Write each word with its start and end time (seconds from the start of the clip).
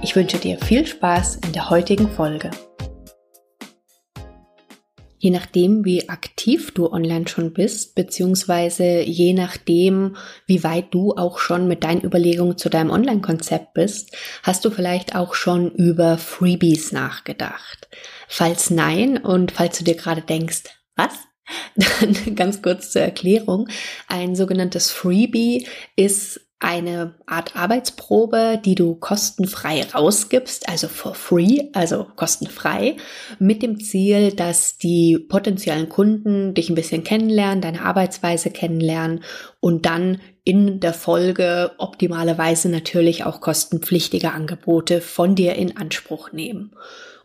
Ich 0.00 0.14
wünsche 0.14 0.38
dir 0.38 0.58
viel 0.58 0.86
Spaß 0.86 1.40
in 1.44 1.52
der 1.52 1.70
heutigen 1.70 2.08
Folge. 2.08 2.52
Je 5.18 5.30
nachdem, 5.30 5.84
wie 5.84 6.08
aktiv 6.08 6.70
du 6.72 6.92
online 6.92 7.26
schon 7.26 7.52
bist, 7.52 7.96
beziehungsweise 7.96 9.00
je 9.00 9.32
nachdem, 9.32 10.16
wie 10.46 10.62
weit 10.62 10.94
du 10.94 11.14
auch 11.16 11.40
schon 11.40 11.66
mit 11.66 11.82
deinen 11.82 12.04
Überlegungen 12.04 12.56
zu 12.56 12.68
deinem 12.70 12.90
Online-Konzept 12.90 13.74
bist, 13.74 14.16
hast 14.44 14.64
du 14.64 14.70
vielleicht 14.70 15.16
auch 15.16 15.34
schon 15.34 15.72
über 15.72 16.16
Freebies 16.16 16.92
nachgedacht. 16.92 17.88
Falls 18.28 18.70
nein 18.70 19.18
und 19.18 19.50
falls 19.50 19.78
du 19.78 19.84
dir 19.84 19.96
gerade 19.96 20.22
denkst, 20.22 20.62
was? 20.94 21.12
Dann 21.74 22.36
ganz 22.36 22.62
kurz 22.62 22.92
zur 22.92 23.02
Erklärung. 23.02 23.68
Ein 24.06 24.36
sogenanntes 24.36 24.92
Freebie 24.92 25.66
ist 25.96 26.47
eine 26.60 27.14
Art 27.26 27.54
Arbeitsprobe, 27.54 28.60
die 28.64 28.74
du 28.74 28.96
kostenfrei 28.96 29.82
rausgibst, 29.82 30.68
also 30.68 30.88
for 30.88 31.14
free, 31.14 31.68
also 31.72 32.06
kostenfrei, 32.16 32.96
mit 33.38 33.62
dem 33.62 33.78
Ziel, 33.78 34.32
dass 34.32 34.76
die 34.76 35.18
potenziellen 35.18 35.88
Kunden 35.88 36.54
dich 36.54 36.68
ein 36.68 36.74
bisschen 36.74 37.04
kennenlernen, 37.04 37.60
deine 37.60 37.82
Arbeitsweise 37.82 38.50
kennenlernen 38.50 39.22
und 39.60 39.86
dann 39.86 40.20
in 40.42 40.80
der 40.80 40.94
Folge 40.94 41.72
optimalerweise 41.78 42.68
natürlich 42.68 43.24
auch 43.24 43.40
kostenpflichtige 43.40 44.32
Angebote 44.32 45.00
von 45.00 45.36
dir 45.36 45.54
in 45.54 45.76
Anspruch 45.76 46.32
nehmen. 46.32 46.72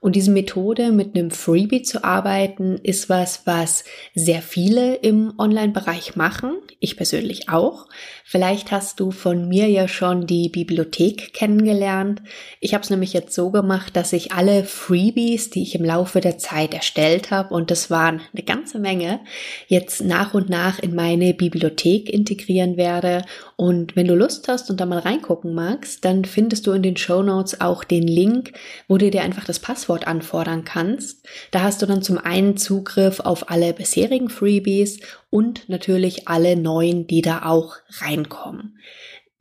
Und 0.04 0.18
diese 0.18 0.32
Methode 0.32 0.92
mit 0.92 1.16
einem 1.16 1.32
Freebie 1.32 1.82
zu 1.82 2.04
arbeiten, 2.04 2.78
ist 2.84 3.08
was, 3.08 3.44
was 3.46 3.86
sehr 4.14 4.42
viele 4.42 4.96
im 4.96 5.34
Online-Bereich 5.38 6.18
machen. 6.18 6.58
Ich 6.82 6.98
persönlich 6.98 7.48
auch. 7.48 7.88
Vielleicht 8.26 8.72
hast 8.74 9.00
du 9.00 9.12
von 9.12 9.48
mir 9.48 9.70
ja 9.70 9.88
schon 9.88 10.28
die 10.28 10.50
Bibliothek 10.50 11.34
kennengelernt. 11.34 12.22
Ich 12.60 12.74
habe 12.74 12.84
es 12.84 12.90
nämlich 12.90 13.14
jetzt 13.14 13.34
so 13.34 13.50
gemacht, 13.52 13.96
dass 13.96 14.12
ich 14.12 14.34
alle 14.34 14.66
Freebies, 14.66 15.52
die 15.52 15.62
ich 15.62 15.76
im 15.76 15.86
Laufe 15.86 16.20
der 16.20 16.38
Zeit 16.38 16.74
erstellt 16.74 17.32
habe, 17.32 17.54
und 17.54 17.72
das 17.72 17.90
waren 17.90 18.20
eine 18.34 18.44
ganze 18.44 18.80
Menge, 18.80 19.22
jetzt 19.68 20.04
nach 20.04 20.34
und 20.34 20.50
nach 20.50 20.80
in 20.80 20.96
meine 20.96 21.34
Bibliothek 21.34 22.10
integrieren 22.10 22.76
werde. 22.76 23.24
Und 23.56 23.96
wenn 23.96 24.08
du 24.08 24.16
Lust 24.16 24.50
hast 24.50 24.70
und 24.70 24.82
da 24.82 24.86
mal 24.86 25.00
reingucken 25.00 25.54
magst, 25.54 26.04
dann 26.04 26.26
findest 26.26 26.68
du 26.68 26.74
in 26.74 26.84
den 26.84 26.98
Show 26.98 27.24
Notes 27.24 27.62
auch 27.62 27.86
den 27.86 28.06
Link, 28.06 28.52
wo 28.90 28.98
du 28.98 29.10
dir 29.10 29.22
einfach 29.22 29.46
das 29.46 29.60
Passwort 29.60 29.93
Passwort 29.94 30.08
anfordern 30.08 30.64
kannst. 30.64 31.26
Da 31.52 31.62
hast 31.62 31.82
du 31.82 31.86
dann 31.86 32.02
zum 32.02 32.18
einen 32.18 32.58
Zugriff 32.58 33.20
auf 33.20 33.50
alle 33.50 33.74
bisherigen 33.74 34.30
Freebies 34.30 35.00
und 35.30 35.70
natürlich 35.70 36.28
alle 36.28 36.56
neuen, 36.56 37.06
die 37.06 37.22
da 37.22 37.44
auch 37.46 37.76
reinkommen. 38.02 38.78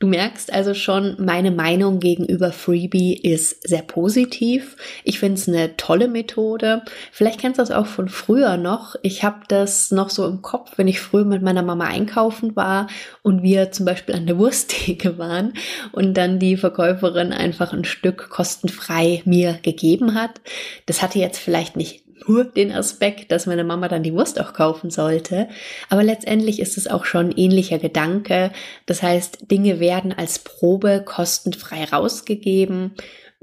Du 0.03 0.09
merkst 0.09 0.53
also 0.53 0.75
schon, 0.75 1.15
meine 1.21 1.53
Meinung 1.53 2.01
gegenüber 2.01 2.51
Freebie 2.51 3.15
ist 3.15 3.69
sehr 3.69 3.83
positiv. 3.83 4.77
Ich 5.05 5.21
finde 5.21 5.39
es 5.39 5.47
eine 5.47 5.77
tolle 5.77 6.09
Methode. 6.09 6.83
Vielleicht 7.13 7.39
kennst 7.39 7.61
du 7.61 7.63
das 7.63 7.71
auch 7.71 7.87
von 7.87 8.09
früher 8.09 8.57
noch. 8.57 8.97
Ich 9.03 9.23
habe 9.23 9.43
das 9.47 9.93
noch 9.93 10.11
so 10.11 10.27
im 10.27 10.43
Kopf, 10.43 10.73
wenn 10.75 10.89
ich 10.89 10.99
früher 10.99 11.25
mit 11.25 11.41
meiner 11.43 11.63
Mama 11.63 11.85
einkaufen 11.85 12.57
war 12.57 12.89
und 13.23 13.45
wir 13.45 13.71
zum 13.71 13.87
Beispiel 13.87 14.17
an 14.17 14.27
der 14.27 14.39
Wursttheke 14.39 15.19
waren 15.19 15.53
und 15.93 16.15
dann 16.15 16.41
die 16.41 16.57
Verkäuferin 16.57 17.33
einfach 17.33 17.73
ein 17.73 17.85
Stück 17.85 18.29
kostenfrei 18.29 19.23
mir 19.25 19.61
gegeben 19.63 20.15
hat. 20.15 20.41
Das 20.87 21.01
hatte 21.01 21.21
jetzt 21.21 21.39
vielleicht 21.39 21.77
nicht 21.77 22.02
nur 22.27 22.45
den 22.45 22.73
Aspekt, 22.73 23.33
dass 23.33 23.47
meine 23.47 23.65
Mama 23.65 23.89
dann 23.89 24.03
die 24.03 24.13
Wurst 24.13 24.41
auch 24.41 24.53
kaufen 24.53 24.91
sollte. 24.91 25.49
Aber 25.89 26.03
letztendlich 26.03 26.61
ist 26.61 26.77
es 26.77 26.89
auch 26.89 27.05
schon 27.05 27.33
ähnlicher 27.33 27.79
Gedanke. 27.79 28.53
Das 28.87 29.03
heißt, 29.03 29.51
Dinge 29.51 29.81
werden 29.81 30.13
als 30.13 30.39
Probe 30.39 31.03
kostenfrei 31.05 31.85
rausgegeben. 31.85 32.93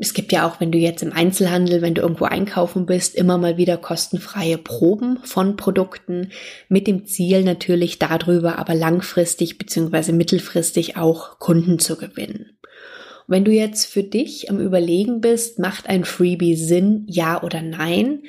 Es 0.01 0.13
gibt 0.13 0.31
ja 0.31 0.47
auch, 0.47 0.61
wenn 0.61 0.71
du 0.71 0.77
jetzt 0.77 1.03
im 1.03 1.11
Einzelhandel, 1.11 1.81
wenn 1.81 1.93
du 1.93 2.01
irgendwo 2.01 2.23
einkaufen 2.23 2.85
bist, 2.85 3.15
immer 3.15 3.37
mal 3.37 3.57
wieder 3.57 3.75
kostenfreie 3.75 4.57
Proben 4.57 5.19
von 5.23 5.57
Produkten 5.57 6.31
mit 6.69 6.87
dem 6.87 7.05
Ziel 7.05 7.43
natürlich 7.43 7.99
darüber 7.99 8.59
aber 8.59 8.75
langfristig 8.75 9.57
beziehungsweise 9.57 10.13
mittelfristig 10.13 10.95
auch 10.95 11.39
Kunden 11.39 11.79
zu 11.79 11.97
gewinnen. 11.97 12.57
Wenn 13.27 13.43
du 13.43 13.51
jetzt 13.51 13.85
für 13.85 14.01
dich 14.01 14.49
am 14.49 14.59
Überlegen 14.59 15.21
bist, 15.21 15.59
macht 15.59 15.87
ein 15.87 16.03
Freebie 16.03 16.55
Sinn, 16.55 17.03
ja 17.07 17.43
oder 17.43 17.61
nein, 17.61 18.23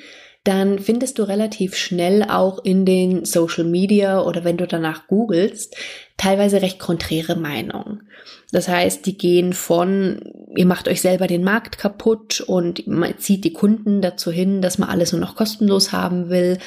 dann 0.44 0.78
findest 0.78 1.18
du 1.18 1.24
relativ 1.24 1.76
schnell 1.76 2.22
auch 2.24 2.64
in 2.64 2.86
den 2.86 3.26
Social 3.26 3.64
Media 3.64 4.22
oder 4.22 4.42
wenn 4.42 4.56
du 4.56 4.66
danach 4.66 5.06
googelst, 5.06 5.76
teilweise 6.16 6.62
recht 6.62 6.78
konträre 6.78 7.36
Meinungen. 7.36 8.08
Das 8.50 8.66
heißt, 8.66 9.04
die 9.04 9.18
gehen 9.18 9.52
von, 9.52 10.20
ihr 10.56 10.66
macht 10.66 10.88
euch 10.88 11.02
selber 11.02 11.26
den 11.26 11.44
Markt 11.44 11.78
kaputt 11.78 12.40
und 12.40 12.86
man 12.86 13.18
zieht 13.18 13.44
die 13.44 13.52
Kunden 13.52 14.00
dazu 14.00 14.30
hin, 14.30 14.62
dass 14.62 14.78
man 14.78 14.88
alles 14.88 15.12
nur 15.12 15.20
noch 15.20 15.36
kostenlos 15.36 15.92
haben 15.92 16.30
will, 16.30 16.58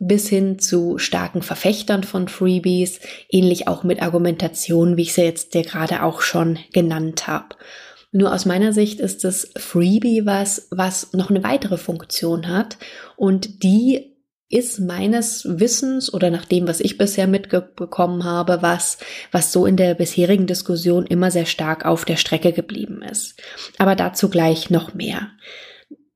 bis 0.00 0.28
hin 0.28 0.58
zu 0.58 0.98
starken 0.98 1.42
Verfechtern 1.42 2.02
von 2.02 2.26
Freebies, 2.26 3.00
ähnlich 3.30 3.68
auch 3.68 3.84
mit 3.84 4.02
Argumentationen, 4.02 4.96
wie 4.96 5.02
ich 5.02 5.14
sie 5.14 5.22
jetzt 5.22 5.54
dir 5.54 5.62
gerade 5.62 6.02
auch 6.02 6.20
schon 6.20 6.58
genannt 6.72 7.28
habe. 7.28 7.56
Nur 8.12 8.34
aus 8.34 8.44
meiner 8.44 8.72
Sicht 8.72 8.98
ist 9.00 9.24
das 9.24 9.50
Freebie 9.56 10.26
was, 10.26 10.68
was 10.70 11.12
noch 11.12 11.30
eine 11.30 11.44
weitere 11.44 11.76
Funktion 11.76 12.48
hat 12.48 12.76
und 13.16 13.62
die 13.62 14.10
ist 14.50 14.80
meines 14.80 15.46
Wissens 15.48 16.12
oder 16.12 16.28
nach 16.30 16.44
dem, 16.44 16.66
was 16.66 16.80
ich 16.80 16.98
bisher 16.98 17.28
mitbekommen 17.28 18.24
habe, 18.24 18.62
was, 18.62 18.98
was 19.30 19.52
so 19.52 19.64
in 19.64 19.76
der 19.76 19.94
bisherigen 19.94 20.48
Diskussion 20.48 21.06
immer 21.06 21.30
sehr 21.30 21.46
stark 21.46 21.86
auf 21.86 22.04
der 22.04 22.16
Strecke 22.16 22.52
geblieben 22.52 23.00
ist. 23.02 23.40
Aber 23.78 23.94
dazu 23.94 24.28
gleich 24.28 24.68
noch 24.68 24.92
mehr. 24.92 25.28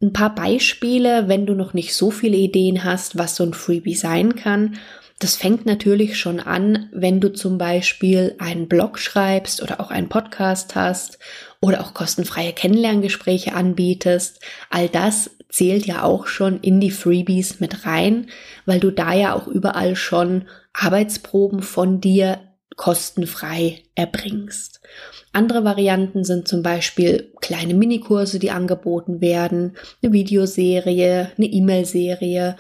Ein 0.02 0.12
paar 0.12 0.34
Beispiele, 0.34 1.28
wenn 1.28 1.46
du 1.46 1.54
noch 1.54 1.74
nicht 1.74 1.94
so 1.94 2.10
viele 2.10 2.36
Ideen 2.36 2.82
hast, 2.82 3.16
was 3.16 3.36
so 3.36 3.44
ein 3.44 3.54
Freebie 3.54 3.94
sein 3.94 4.34
kann. 4.34 4.78
Das 5.18 5.36
fängt 5.36 5.64
natürlich 5.64 6.18
schon 6.18 6.40
an, 6.40 6.88
wenn 6.92 7.20
du 7.20 7.32
zum 7.32 7.56
Beispiel 7.56 8.34
einen 8.38 8.68
Blog 8.68 8.98
schreibst 8.98 9.62
oder 9.62 9.80
auch 9.80 9.90
einen 9.90 10.08
Podcast 10.08 10.74
hast 10.74 11.18
oder 11.60 11.80
auch 11.80 11.94
kostenfreie 11.94 12.52
Kennenlerngespräche 12.52 13.54
anbietest. 13.54 14.40
All 14.70 14.88
das 14.88 15.30
zählt 15.48 15.86
ja 15.86 16.02
auch 16.02 16.26
schon 16.26 16.60
in 16.60 16.80
die 16.80 16.90
Freebies 16.90 17.60
mit 17.60 17.86
rein, 17.86 18.26
weil 18.66 18.80
du 18.80 18.90
da 18.90 19.12
ja 19.12 19.34
auch 19.34 19.46
überall 19.46 19.94
schon 19.94 20.48
Arbeitsproben 20.72 21.62
von 21.62 22.00
dir 22.00 22.40
kostenfrei 22.76 23.82
erbringst. 23.94 24.80
Andere 25.32 25.64
Varianten 25.64 26.24
sind 26.24 26.46
zum 26.46 26.62
Beispiel 26.62 27.32
kleine 27.40 27.74
Minikurse, 27.74 28.38
die 28.38 28.50
angeboten 28.50 29.20
werden, 29.20 29.76
eine 30.02 30.12
Videoserie, 30.12 31.30
eine 31.36 31.46
E-Mail-Serie, 31.46 32.56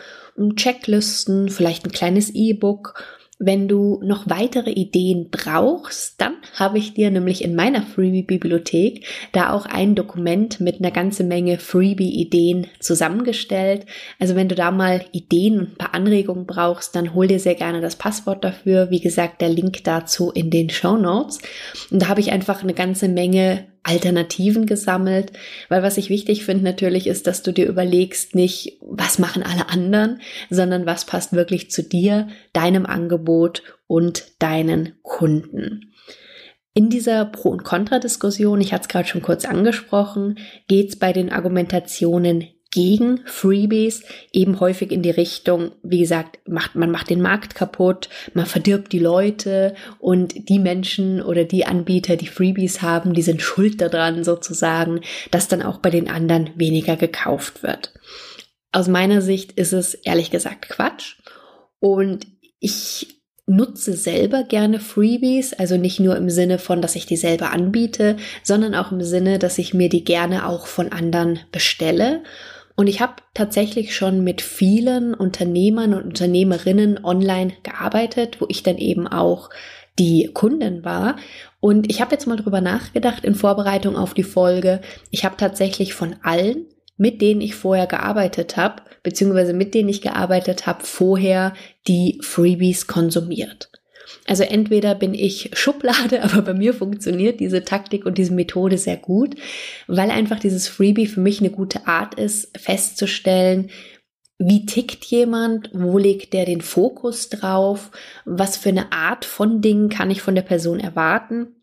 Checklisten, 0.56 1.48
vielleicht 1.48 1.84
ein 1.84 1.92
kleines 1.92 2.30
E-Book 2.30 3.02
wenn 3.38 3.66
du 3.66 4.00
noch 4.04 4.28
weitere 4.28 4.70
Ideen 4.70 5.28
brauchst, 5.30 6.20
dann 6.20 6.34
habe 6.54 6.78
ich 6.78 6.94
dir 6.94 7.10
nämlich 7.10 7.42
in 7.42 7.56
meiner 7.56 7.82
Freebie-Bibliothek 7.82 9.06
da 9.32 9.52
auch 9.52 9.66
ein 9.66 9.94
Dokument 9.94 10.60
mit 10.60 10.78
einer 10.78 10.92
ganzen 10.92 11.26
Menge 11.26 11.58
Freebie-Ideen 11.58 12.68
zusammengestellt. 12.78 13.86
Also 14.20 14.36
wenn 14.36 14.48
du 14.48 14.54
da 14.54 14.70
mal 14.70 15.04
Ideen 15.12 15.58
und 15.58 15.72
ein 15.72 15.78
paar 15.78 15.94
Anregungen 15.94 16.46
brauchst, 16.46 16.94
dann 16.94 17.14
hol 17.14 17.26
dir 17.26 17.40
sehr 17.40 17.56
gerne 17.56 17.80
das 17.80 17.96
Passwort 17.96 18.44
dafür. 18.44 18.90
Wie 18.90 19.00
gesagt, 19.00 19.40
der 19.40 19.48
Link 19.48 19.82
dazu 19.84 20.30
in 20.30 20.50
den 20.50 20.70
Show 20.70 20.96
Notes. 20.96 21.40
Und 21.90 22.02
da 22.02 22.08
habe 22.08 22.20
ich 22.20 22.30
einfach 22.30 22.62
eine 22.62 22.74
ganze 22.74 23.08
Menge 23.08 23.66
Alternativen 23.84 24.66
gesammelt, 24.66 25.32
weil 25.68 25.82
was 25.82 25.98
ich 25.98 26.10
wichtig 26.10 26.44
finde 26.44 26.64
natürlich 26.64 27.06
ist, 27.06 27.26
dass 27.26 27.42
du 27.42 27.52
dir 27.52 27.66
überlegst, 27.66 28.34
nicht, 28.34 28.78
was 28.80 29.18
machen 29.18 29.42
alle 29.42 29.68
anderen, 29.68 30.20
sondern 30.50 30.86
was 30.86 31.04
passt 31.04 31.34
wirklich 31.34 31.70
zu 31.70 31.82
dir, 31.82 32.28
deinem 32.52 32.86
Angebot 32.86 33.62
und 33.86 34.24
deinen 34.40 34.94
Kunden. 35.02 35.92
In 36.72 36.90
dieser 36.90 37.24
Pro- 37.26 37.50
und 37.50 37.62
Kontra-Diskussion, 37.62 38.60
ich 38.60 38.72
hatte 38.72 38.82
es 38.82 38.88
gerade 38.88 39.06
schon 39.06 39.22
kurz 39.22 39.44
angesprochen, 39.44 40.38
geht 40.66 40.88
es 40.88 40.98
bei 40.98 41.12
den 41.12 41.30
Argumentationen 41.30 42.48
gegen 42.74 43.20
Freebies, 43.24 44.02
eben 44.32 44.58
häufig 44.58 44.90
in 44.90 45.00
die 45.00 45.10
Richtung, 45.10 45.70
wie 45.84 46.00
gesagt, 46.00 46.40
macht, 46.48 46.74
man 46.74 46.90
macht 46.90 47.08
den 47.08 47.22
Markt 47.22 47.54
kaputt, 47.54 48.08
man 48.34 48.46
verdirbt 48.46 48.92
die 48.92 48.98
Leute 48.98 49.76
und 50.00 50.48
die 50.48 50.58
Menschen 50.58 51.22
oder 51.22 51.44
die 51.44 51.66
Anbieter, 51.66 52.16
die 52.16 52.26
Freebies 52.26 52.82
haben, 52.82 53.14
die 53.14 53.22
sind 53.22 53.42
schuld 53.42 53.80
daran 53.80 54.24
sozusagen, 54.24 55.02
dass 55.30 55.46
dann 55.46 55.62
auch 55.62 55.78
bei 55.78 55.90
den 55.90 56.10
anderen 56.10 56.50
weniger 56.56 56.96
gekauft 56.96 57.62
wird. 57.62 57.94
Aus 58.72 58.88
meiner 58.88 59.22
Sicht 59.22 59.52
ist 59.52 59.72
es 59.72 59.94
ehrlich 59.94 60.32
gesagt 60.32 60.68
Quatsch 60.68 61.18
und 61.78 62.26
ich 62.58 63.20
nutze 63.46 63.92
selber 63.92 64.42
gerne 64.42 64.80
Freebies, 64.80 65.52
also 65.52 65.76
nicht 65.76 66.00
nur 66.00 66.16
im 66.16 66.28
Sinne 66.28 66.58
von, 66.58 66.82
dass 66.82 66.96
ich 66.96 67.06
die 67.06 67.16
selber 67.16 67.52
anbiete, 67.52 68.16
sondern 68.42 68.74
auch 68.74 68.90
im 68.90 69.02
Sinne, 69.02 69.38
dass 69.38 69.58
ich 69.58 69.74
mir 69.74 69.88
die 69.88 70.02
gerne 70.02 70.48
auch 70.48 70.66
von 70.66 70.90
anderen 70.90 71.38
bestelle 71.52 72.24
und 72.76 72.88
ich 72.88 73.00
habe 73.00 73.14
tatsächlich 73.34 73.94
schon 73.94 74.24
mit 74.24 74.42
vielen 74.42 75.14
Unternehmern 75.14 75.94
und 75.94 76.04
Unternehmerinnen 76.04 77.04
online 77.04 77.52
gearbeitet, 77.62 78.40
wo 78.40 78.46
ich 78.48 78.62
dann 78.62 78.78
eben 78.78 79.06
auch 79.06 79.50
die 79.98 80.30
Kundin 80.34 80.84
war. 80.84 81.16
Und 81.60 81.88
ich 81.90 82.00
habe 82.00 82.12
jetzt 82.12 82.26
mal 82.26 82.36
drüber 82.36 82.60
nachgedacht 82.60 83.24
in 83.24 83.36
Vorbereitung 83.36 83.96
auf 83.96 84.12
die 84.12 84.24
Folge. 84.24 84.80
Ich 85.10 85.24
habe 85.24 85.36
tatsächlich 85.36 85.94
von 85.94 86.16
allen, 86.22 86.66
mit 86.96 87.22
denen 87.22 87.40
ich 87.40 87.54
vorher 87.54 87.86
gearbeitet 87.86 88.56
habe, 88.56 88.82
beziehungsweise 89.04 89.52
mit 89.52 89.74
denen 89.74 89.88
ich 89.88 90.02
gearbeitet 90.02 90.66
habe, 90.66 90.84
vorher 90.84 91.54
die 91.86 92.18
Freebies 92.22 92.88
konsumiert. 92.88 93.70
Also 94.26 94.42
entweder 94.42 94.94
bin 94.94 95.14
ich 95.14 95.50
Schublade, 95.54 96.22
aber 96.24 96.42
bei 96.42 96.54
mir 96.54 96.74
funktioniert 96.74 97.40
diese 97.40 97.64
Taktik 97.64 98.06
und 98.06 98.18
diese 98.18 98.32
Methode 98.32 98.78
sehr 98.78 98.96
gut, 98.96 99.34
weil 99.86 100.10
einfach 100.10 100.38
dieses 100.38 100.68
Freebie 100.68 101.06
für 101.06 101.20
mich 101.20 101.40
eine 101.40 101.50
gute 101.50 101.86
Art 101.86 102.14
ist, 102.14 102.56
festzustellen, 102.58 103.70
wie 104.38 104.66
tickt 104.66 105.04
jemand, 105.04 105.70
wo 105.72 105.96
legt 105.96 106.32
der 106.32 106.44
den 106.44 106.60
Fokus 106.60 107.28
drauf, 107.28 107.90
was 108.24 108.56
für 108.56 108.70
eine 108.70 108.92
Art 108.92 109.24
von 109.24 109.60
Dingen 109.60 109.88
kann 109.88 110.10
ich 110.10 110.22
von 110.22 110.34
der 110.34 110.42
Person 110.42 110.80
erwarten. 110.80 111.54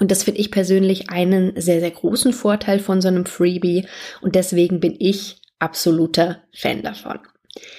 Und 0.00 0.10
das 0.10 0.22
finde 0.22 0.40
ich 0.40 0.50
persönlich 0.50 1.10
einen 1.10 1.60
sehr, 1.60 1.80
sehr 1.80 1.90
großen 1.90 2.32
Vorteil 2.32 2.80
von 2.80 3.00
so 3.00 3.08
einem 3.08 3.26
Freebie 3.26 3.86
und 4.22 4.34
deswegen 4.34 4.80
bin 4.80 4.96
ich 4.98 5.40
absoluter 5.58 6.42
Fan 6.52 6.82
davon. 6.82 7.20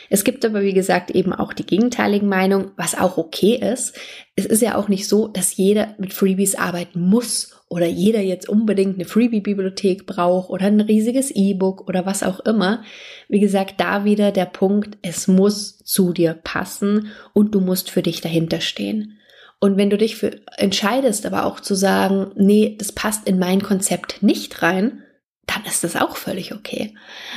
Es 0.09 0.23
gibt 0.23 0.45
aber, 0.45 0.61
wie 0.61 0.73
gesagt, 0.73 1.11
eben 1.11 1.33
auch 1.33 1.51
die 1.51 1.65
gegenteiligen 1.65 2.29
Meinungen, 2.29 2.71
was 2.77 2.97
auch 2.97 3.17
okay 3.17 3.55
ist. 3.55 3.95
Es 4.35 4.45
ist 4.45 4.61
ja 4.61 4.75
auch 4.75 4.87
nicht 4.87 5.07
so, 5.07 5.27
dass 5.27 5.57
jeder 5.57 5.95
mit 5.97 6.13
Freebies 6.13 6.55
arbeiten 6.55 7.01
muss 7.01 7.51
oder 7.67 7.85
jeder 7.85 8.21
jetzt 8.21 8.47
unbedingt 8.47 8.95
eine 8.95 9.05
Freebie-Bibliothek 9.05 10.05
braucht 10.05 10.49
oder 10.49 10.67
ein 10.67 10.81
riesiges 10.81 11.31
E-Book 11.31 11.87
oder 11.89 12.05
was 12.05 12.23
auch 12.23 12.39
immer. 12.41 12.83
Wie 13.27 13.39
gesagt, 13.39 13.75
da 13.79 14.05
wieder 14.05 14.31
der 14.31 14.45
Punkt, 14.45 14.97
es 15.01 15.27
muss 15.27 15.79
zu 15.79 16.13
dir 16.13 16.33
passen 16.33 17.11
und 17.33 17.53
du 17.55 17.59
musst 17.59 17.89
für 17.89 18.01
dich 18.01 18.21
dahinter 18.21 18.61
stehen. 18.61 19.17
Und 19.59 19.77
wenn 19.77 19.89
du 19.89 19.97
dich 19.97 20.15
für 20.15 20.39
entscheidest, 20.57 21.25
aber 21.25 21.45
auch 21.45 21.59
zu 21.59 21.75
sagen, 21.75 22.31
nee, 22.35 22.75
das 22.77 22.91
passt 22.91 23.27
in 23.27 23.39
mein 23.39 23.61
Konzept 23.61 24.21
nicht 24.21 24.61
rein, 24.61 25.01
dann 25.47 25.63
ist 25.65 25.83
das 25.83 25.95
auch 25.95 26.17
völlig 26.17 26.53
okay. 26.53 26.93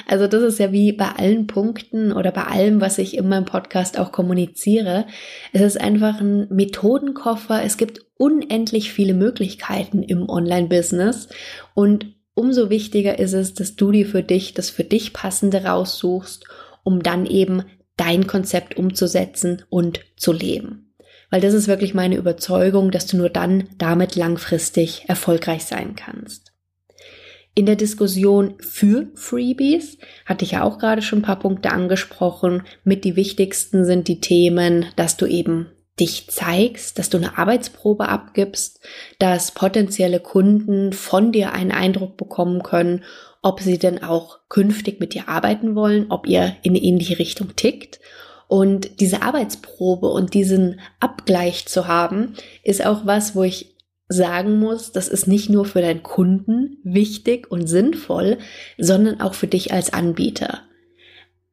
Also 0.06 0.26
das 0.26 0.42
ist 0.42 0.58
ja 0.58 0.72
wie 0.72 0.92
bei 0.92 1.10
allen 1.10 1.46
Punkten 1.46 2.12
oder 2.12 2.32
bei 2.32 2.44
allem, 2.44 2.80
was 2.80 2.98
ich 2.98 3.16
in 3.16 3.28
meinem 3.28 3.44
Podcast 3.44 3.98
auch 3.98 4.12
kommuniziere. 4.12 5.06
Es 5.52 5.60
ist 5.60 5.80
einfach 5.80 6.20
ein 6.20 6.48
Methodenkoffer. 6.48 7.62
Es 7.62 7.76
gibt 7.76 8.06
unendlich 8.16 8.92
viele 8.92 9.14
Möglichkeiten 9.14 10.02
im 10.02 10.28
Online-Business 10.28 11.28
und 11.74 12.14
umso 12.34 12.70
wichtiger 12.70 13.18
ist 13.18 13.32
es, 13.32 13.54
dass 13.54 13.76
du 13.76 13.90
dir 13.92 14.06
für 14.06 14.22
dich 14.22 14.54
das 14.54 14.70
für 14.70 14.84
dich 14.84 15.12
passende 15.12 15.64
raussuchst, 15.64 16.44
um 16.84 17.02
dann 17.02 17.26
eben 17.26 17.64
dein 17.96 18.26
Konzept 18.26 18.76
umzusetzen 18.76 19.64
und 19.68 20.00
zu 20.16 20.32
leben. 20.32 20.94
Weil 21.30 21.40
das 21.40 21.52
ist 21.52 21.68
wirklich 21.68 21.94
meine 21.94 22.16
Überzeugung, 22.16 22.90
dass 22.90 23.06
du 23.06 23.16
nur 23.16 23.28
dann 23.28 23.68
damit 23.76 24.16
langfristig 24.16 25.04
erfolgreich 25.08 25.64
sein 25.64 25.94
kannst. 25.94 26.52
In 27.58 27.66
der 27.66 27.74
Diskussion 27.74 28.54
für 28.60 29.08
Freebies 29.16 29.98
hatte 30.26 30.44
ich 30.44 30.52
ja 30.52 30.62
auch 30.62 30.78
gerade 30.78 31.02
schon 31.02 31.18
ein 31.18 31.22
paar 31.22 31.40
Punkte 31.40 31.72
angesprochen. 31.72 32.62
Mit 32.84 33.02
die 33.02 33.16
wichtigsten 33.16 33.84
sind 33.84 34.06
die 34.06 34.20
Themen, 34.20 34.86
dass 34.94 35.16
du 35.16 35.26
eben 35.26 35.66
dich 35.98 36.28
zeigst, 36.30 37.00
dass 37.00 37.10
du 37.10 37.16
eine 37.16 37.36
Arbeitsprobe 37.36 38.08
abgibst, 38.08 38.78
dass 39.18 39.50
potenzielle 39.50 40.20
Kunden 40.20 40.92
von 40.92 41.32
dir 41.32 41.52
einen 41.52 41.72
Eindruck 41.72 42.16
bekommen 42.16 42.62
können, 42.62 43.02
ob 43.42 43.58
sie 43.58 43.76
denn 43.76 44.04
auch 44.04 44.38
künftig 44.48 45.00
mit 45.00 45.12
dir 45.12 45.28
arbeiten 45.28 45.74
wollen, 45.74 46.12
ob 46.12 46.28
ihr 46.28 46.54
in 46.62 46.76
eine 46.76 46.84
ähnliche 46.84 47.18
Richtung 47.18 47.56
tickt. 47.56 47.98
Und 48.46 49.00
diese 49.00 49.22
Arbeitsprobe 49.22 50.06
und 50.06 50.32
diesen 50.32 50.78
Abgleich 51.00 51.66
zu 51.66 51.88
haben, 51.88 52.34
ist 52.62 52.86
auch 52.86 53.04
was, 53.04 53.34
wo 53.34 53.42
ich 53.42 53.74
sagen 54.08 54.58
muss, 54.58 54.92
das 54.92 55.08
ist 55.08 55.28
nicht 55.28 55.50
nur 55.50 55.64
für 55.64 55.82
deinen 55.82 56.02
Kunden 56.02 56.78
wichtig 56.82 57.50
und 57.50 57.66
sinnvoll, 57.66 58.38
sondern 58.78 59.20
auch 59.20 59.34
für 59.34 59.46
dich 59.46 59.72
als 59.72 59.92
Anbieter. 59.92 60.62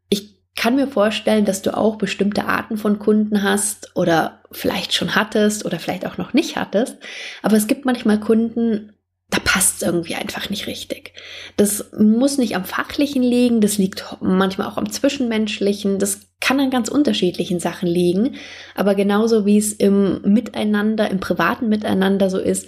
Ich 0.10 0.40
kann 0.56 0.76
mir 0.76 0.88
vorstellen, 0.88 1.46
dass 1.46 1.62
du 1.62 1.76
auch 1.76 1.98
bestimmte 1.98 2.46
Arten 2.46 2.78
von 2.78 2.98
Kunden 2.98 3.44
hast 3.44 3.92
oder 3.96 4.42
vielleicht 4.52 4.94
schon 4.94 5.16
hattest 5.16 5.66
oder 5.66 5.80
vielleicht 5.80 6.08
auch 6.08 6.18
noch 6.18 6.34
nicht 6.34 6.56
hattest, 6.56 6.98
aber 7.42 7.58
es 7.58 7.68
gibt 7.68 7.84
manchmal 7.84 8.22
Kunden, 8.22 8.95
da 9.30 9.40
passt 9.44 9.78
es 9.78 9.88
irgendwie 9.88 10.16
einfach 10.16 10.50
nicht 10.50 10.68
richtig. 10.68 11.14
Das 11.58 11.92
muss 11.98 12.38
nicht 12.38 12.56
am 12.56 12.66
Fachlichen 12.66 13.24
liegen, 13.24 13.60
das 13.60 13.78
liegt 13.78 14.04
manchmal 14.22 14.68
auch 14.68 14.78
am 14.78 14.90
Zwischenmenschlichen, 14.90 15.98
das 16.00 16.22
kann 16.40 16.60
an 16.60 16.70
ganz 16.70 16.90
unterschiedlichen 16.90 17.60
Sachen 17.60 17.88
liegen, 17.88 18.36
aber 18.76 18.94
genauso 18.94 19.46
wie 19.46 19.58
es 19.58 19.74
im 19.74 20.22
Miteinander, 20.22 21.10
im 21.10 21.20
privaten 21.20 21.70
Miteinander 21.70 22.30
so 22.30 22.38
ist, 22.38 22.68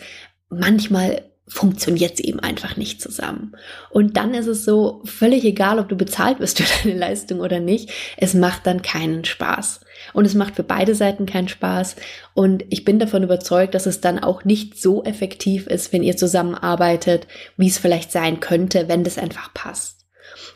manchmal 0.50 1.24
funktioniert 1.48 2.16
es 2.16 2.20
eben 2.20 2.40
einfach 2.40 2.76
nicht 2.76 3.02
zusammen. 3.02 3.54
Und 3.90 4.18
dann 4.18 4.34
ist 4.34 4.48
es 4.48 4.66
so 4.66 5.02
völlig 5.06 5.46
egal, 5.46 5.80
ob 5.80 5.88
du 5.88 5.96
bezahlt 5.96 6.40
wirst 6.40 6.60
für 6.62 6.84
deine 6.84 7.00
Leistung 7.00 7.40
oder 7.40 7.60
nicht. 7.60 7.90
Es 8.18 8.34
macht 8.34 8.68
dann 8.68 8.82
keinen 8.82 9.24
Spaß. 9.24 9.82
Und 10.14 10.26
es 10.26 10.36
macht 10.36 10.56
für 10.56 10.64
beide 10.64 10.94
Seiten 10.94 11.26
keinen 11.26 11.48
Spaß. 11.48 11.96
Und 12.34 12.66
ich 12.70 12.84
bin 12.84 13.00
davon 13.00 13.24
überzeugt, 13.24 13.74
dass 13.76 13.86
es 13.86 14.02
dann 14.02 14.20
auch 14.20 14.44
nicht 14.44 14.80
so 14.80 15.04
effektiv 15.04 15.68
ist, 15.68 15.94
wenn 15.94 16.04
ihr 16.04 16.18
zusammenarbeitet, 16.18 17.28
wie 17.56 17.68
es 17.68 17.78
vielleicht 17.78 18.12
sein 18.12 18.40
könnte, 18.40 18.88
wenn 18.88 19.04
das 19.04 19.18
einfach 19.18 19.54
passt. 19.54 20.06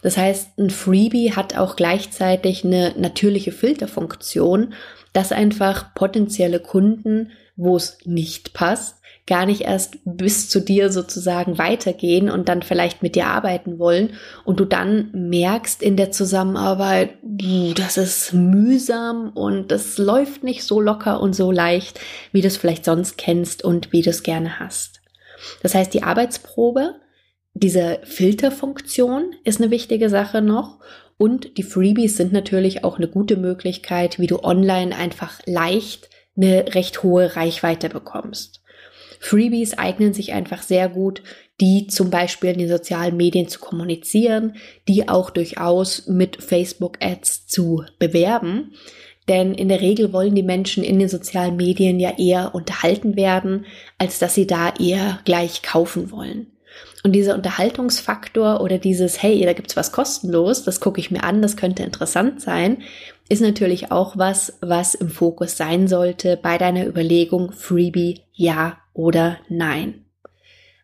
Das 0.02 0.18
heißt, 0.18 0.58
ein 0.58 0.70
Freebie 0.70 1.34
hat 1.34 1.58
auch 1.58 1.76
gleichzeitig 1.76 2.66
eine 2.66 2.94
natürliche 2.98 3.52
Filterfunktion, 3.52 4.74
dass 5.14 5.32
einfach 5.32 5.94
potenzielle 5.94 6.60
Kunden, 6.60 7.32
wo 7.56 7.76
es 7.78 7.98
nicht 8.06 8.54
passt, 8.54 9.01
gar 9.32 9.46
nicht 9.46 9.62
erst 9.62 10.00
bis 10.04 10.50
zu 10.50 10.60
dir 10.60 10.92
sozusagen 10.92 11.58
weitergehen 11.58 12.30
und 12.30 12.50
dann 12.50 12.64
vielleicht 12.64 13.02
mit 13.02 13.16
dir 13.16 13.28
arbeiten 13.28 13.80
wollen 13.80 14.10
und 14.44 14.60
du 14.60 14.66
dann 14.66 15.10
merkst 15.14 15.82
in 15.82 15.96
der 15.96 16.12
Zusammenarbeit, 16.12 17.12
das 17.24 17.96
ist 17.96 18.34
mühsam 18.34 19.30
und 19.30 19.72
das 19.72 19.98
läuft 19.98 20.44
nicht 20.44 20.66
so 20.66 20.82
locker 20.82 21.22
und 21.22 21.34
so 21.34 21.50
leicht, 21.50 21.98
wie 22.34 22.42
du 22.42 22.48
es 22.48 22.58
vielleicht 22.58 22.84
sonst 22.84 23.18
kennst 23.18 23.64
und 23.64 23.94
wie 23.94 24.02
du 24.02 24.10
es 24.10 24.24
gerne 24.24 24.60
hast. 24.60 25.00
Das 25.64 25.76
heißt, 25.76 25.94
die 25.94 26.04
Arbeitsprobe, 26.04 26.96
diese 27.54 28.00
Filterfunktion 28.04 29.34
ist 29.46 29.62
eine 29.62 29.72
wichtige 29.72 30.10
Sache 30.10 30.42
noch 30.42 30.80
und 31.16 31.58
die 31.58 31.64
Freebies 31.64 32.18
sind 32.18 32.34
natürlich 32.34 32.84
auch 32.84 32.98
eine 32.98 33.08
gute 33.08 33.38
Möglichkeit, 33.38 34.20
wie 34.20 34.28
du 34.28 34.44
online 34.44 34.94
einfach 34.94 35.40
leicht 35.46 36.10
eine 36.36 36.76
recht 36.76 37.02
hohe 37.02 37.38
Reichweite 37.38 37.88
bekommst. 37.88 38.61
Freebies 39.24 39.78
eignen 39.78 40.14
sich 40.14 40.34
einfach 40.34 40.64
sehr 40.64 40.90
gut, 40.90 41.22
die 41.62 41.86
zum 41.86 42.10
Beispiel 42.10 42.50
in 42.50 42.58
den 42.58 42.70
sozialen 42.70 43.16
Medien 43.16 43.48
zu 43.48 43.60
kommunizieren, 43.60 44.56
die 44.88 45.08
auch 45.08 45.30
durchaus 45.30 46.08
mit 46.08 46.44
Facebook-Ads 46.44 47.46
zu 47.46 47.84
bewerben. 48.00 48.74
Denn 49.30 49.54
in 49.54 49.70
der 49.70 49.80
Regel 49.80 50.12
wollen 50.12 50.34
die 50.34 50.42
Menschen 50.42 50.84
in 50.84 50.98
den 50.98 51.08
sozialen 51.08 51.56
Medien 51.56 52.00
ja 52.00 52.18
eher 52.18 52.56
unterhalten 52.56 53.16
werden, 53.16 53.68
als 54.00 54.18
dass 54.18 54.34
sie 54.34 54.48
da 54.48 54.74
eher 54.80 55.20
gleich 55.24 55.62
kaufen 55.62 56.10
wollen. 56.12 56.48
Und 57.04 57.14
dieser 57.14 57.36
Unterhaltungsfaktor 57.36 58.62
oder 58.62 58.80
dieses, 58.80 59.22
hey, 59.22 59.44
da 59.46 59.54
gibt's 59.54 59.78
was 59.78 59.92
kostenlos, 59.92 60.64
das 60.64 60.80
gucke 60.80 61.00
ich 61.00 61.12
mir 61.12 61.24
an, 61.24 61.44
das 61.44 61.58
könnte 61.58 61.84
interessant 61.84 62.42
sein, 62.42 62.80
ist 63.30 63.42
natürlich 63.42 63.92
auch 63.92 64.18
was, 64.18 64.58
was 64.62 64.96
im 64.96 65.10
Fokus 65.10 65.58
sein 65.58 65.88
sollte 65.88 66.38
bei 66.42 66.58
deiner 66.58 66.88
Überlegung 66.88 67.52
Freebie 67.52 68.22
ja 68.34 68.81
oder 68.94 69.38
nein. 69.50 70.06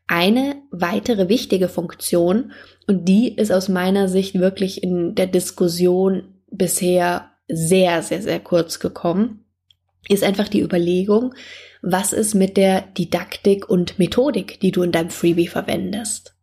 Eine 0.07 0.55
weitere 0.71 1.27
wichtige 1.27 1.67
Funktion, 1.67 2.53
und 2.87 3.05
die 3.05 3.35
ist 3.35 3.51
aus 3.51 3.67
meiner 3.67 4.07
Sicht 4.07 4.35
wirklich 4.39 4.81
in 4.81 5.15
der 5.15 5.27
Diskussion 5.27 6.35
bisher 6.49 7.31
sehr, 7.49 8.01
sehr, 8.01 8.21
sehr 8.21 8.39
kurz 8.39 8.79
gekommen, 8.79 9.43
ist 10.07 10.23
einfach 10.23 10.47
die 10.47 10.61
Überlegung, 10.61 11.35
was 11.81 12.13
ist 12.13 12.33
mit 12.33 12.57
der 12.57 12.81
Didaktik 12.81 13.69
und 13.69 13.99
Methodik, 13.99 14.59
die 14.61 14.71
du 14.71 14.83
in 14.83 14.91
deinem 14.91 15.09
Freebie 15.09 15.47
verwendest. 15.47 16.35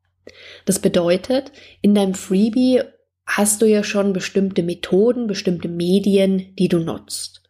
Das 0.65 0.79
bedeutet, 0.79 1.53
in 1.81 1.95
deinem 1.95 2.15
Freebie 2.15 2.83
hast 3.27 3.63
du 3.63 3.67
ja 3.67 3.83
schon 3.83 4.13
bestimmte 4.13 4.63
Methoden, 4.63 5.27
bestimmte 5.27 5.69
Medien, 5.69 6.55
die 6.59 6.69
du 6.69 6.79
nutzt. 6.79 7.43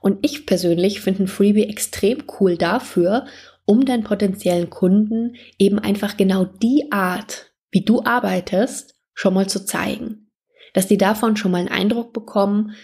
Und 0.00 0.18
ich 0.22 0.46
persönlich 0.46 1.00
finde 1.00 1.24
ein 1.24 1.28
Freebie 1.28 1.68
extrem 1.68 2.24
cool 2.40 2.56
dafür, 2.56 3.26
um 3.70 3.84
deinen 3.84 4.02
potenziellen 4.02 4.68
Kunden 4.68 5.36
eben 5.56 5.78
einfach 5.78 6.16
genau 6.16 6.44
die 6.44 6.90
Art, 6.90 7.52
wie 7.70 7.84
du 7.84 8.02
arbeitest, 8.02 8.96
schon 9.14 9.32
mal 9.32 9.48
zu 9.48 9.64
zeigen. 9.64 10.32
Dass 10.74 10.88
die 10.88 10.98
davon 10.98 11.36
schon 11.36 11.52
mal 11.52 11.58
einen 11.58 11.68
Eindruck 11.68 12.12
bekommen, 12.12 12.74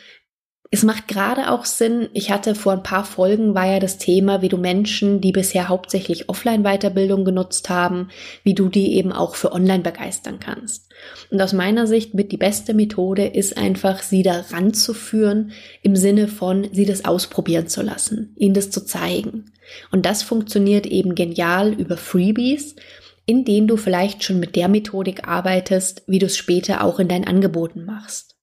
es 0.77 0.83
macht 0.83 1.09
gerade 1.09 1.51
auch 1.53 1.65
Sinn, 1.65 2.11
ich 2.13 2.31
hatte 2.31 2.55
vor 2.55 2.75
ein 2.75 2.83
paar 2.83 3.07
Folgen 3.07 3.55
war 3.55 3.65
ja 3.65 3.81
das 3.81 3.97
Thema, 3.97 4.43
wie 4.43 4.51
du 4.51 4.59
Menschen, 4.59 5.23
die 5.23 5.33
bisher 5.33 5.71
hauptsächlich 5.71 6.29
Offline-Weiterbildung 6.29 7.25
genutzt 7.25 7.71
haben, 7.71 8.11
wie 8.43 8.53
du 8.53 8.69
die 8.69 8.93
eben 8.93 9.11
auch 9.11 9.37
für 9.37 9.53
Online 9.53 9.83
begeistern 9.83 10.39
kannst. 10.39 10.91
Und 11.31 11.41
aus 11.41 11.55
meiner 11.55 11.87
Sicht 11.87 12.13
mit 12.13 12.31
die 12.31 12.37
beste 12.37 12.75
Methode 12.75 13.27
ist 13.27 13.57
einfach, 13.57 14.03
sie 14.03 14.23
da 14.23 14.45
ranzuführen, 14.51 15.53
im 15.81 15.97
Sinne 15.97 16.29
von, 16.29 16.69
sie 16.71 16.85
das 16.85 17.07
ausprobieren 17.07 17.69
zu 17.69 17.81
lassen, 17.81 18.35
ihnen 18.37 18.53
das 18.53 18.71
zu 18.71 18.85
zeigen. 18.85 19.53
Und 19.93 20.05
das 20.05 20.23
funktioniert 20.23 20.85
eben 20.85 21.15
genial 21.15 21.73
über 21.73 21.97
Freebies, 21.97 22.77
in 23.25 23.47
denen 23.47 23.67
du 23.67 23.79
vielleicht 23.79 24.25
schon 24.25 24.41
mit 24.41 24.55
der 24.57 24.69
Methodik 24.69 25.27
arbeitest, 25.27 26.03
wie 26.07 26.19
du 26.19 26.27
es 26.27 26.37
später 26.37 26.85
auch 26.85 26.99
in 26.99 27.09
deinen 27.09 27.27
Angeboten 27.27 27.87
machst. 27.87 28.36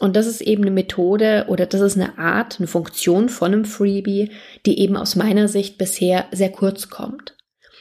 Und 0.00 0.14
das 0.14 0.26
ist 0.26 0.40
eben 0.40 0.62
eine 0.62 0.70
Methode 0.70 1.46
oder 1.48 1.66
das 1.66 1.80
ist 1.80 1.96
eine 1.96 2.18
Art, 2.18 2.58
eine 2.58 2.68
Funktion 2.68 3.28
von 3.28 3.52
einem 3.52 3.64
Freebie, 3.64 4.30
die 4.64 4.78
eben 4.78 4.96
aus 4.96 5.16
meiner 5.16 5.48
Sicht 5.48 5.76
bisher 5.76 6.26
sehr 6.30 6.50
kurz 6.50 6.88
kommt. 6.88 7.34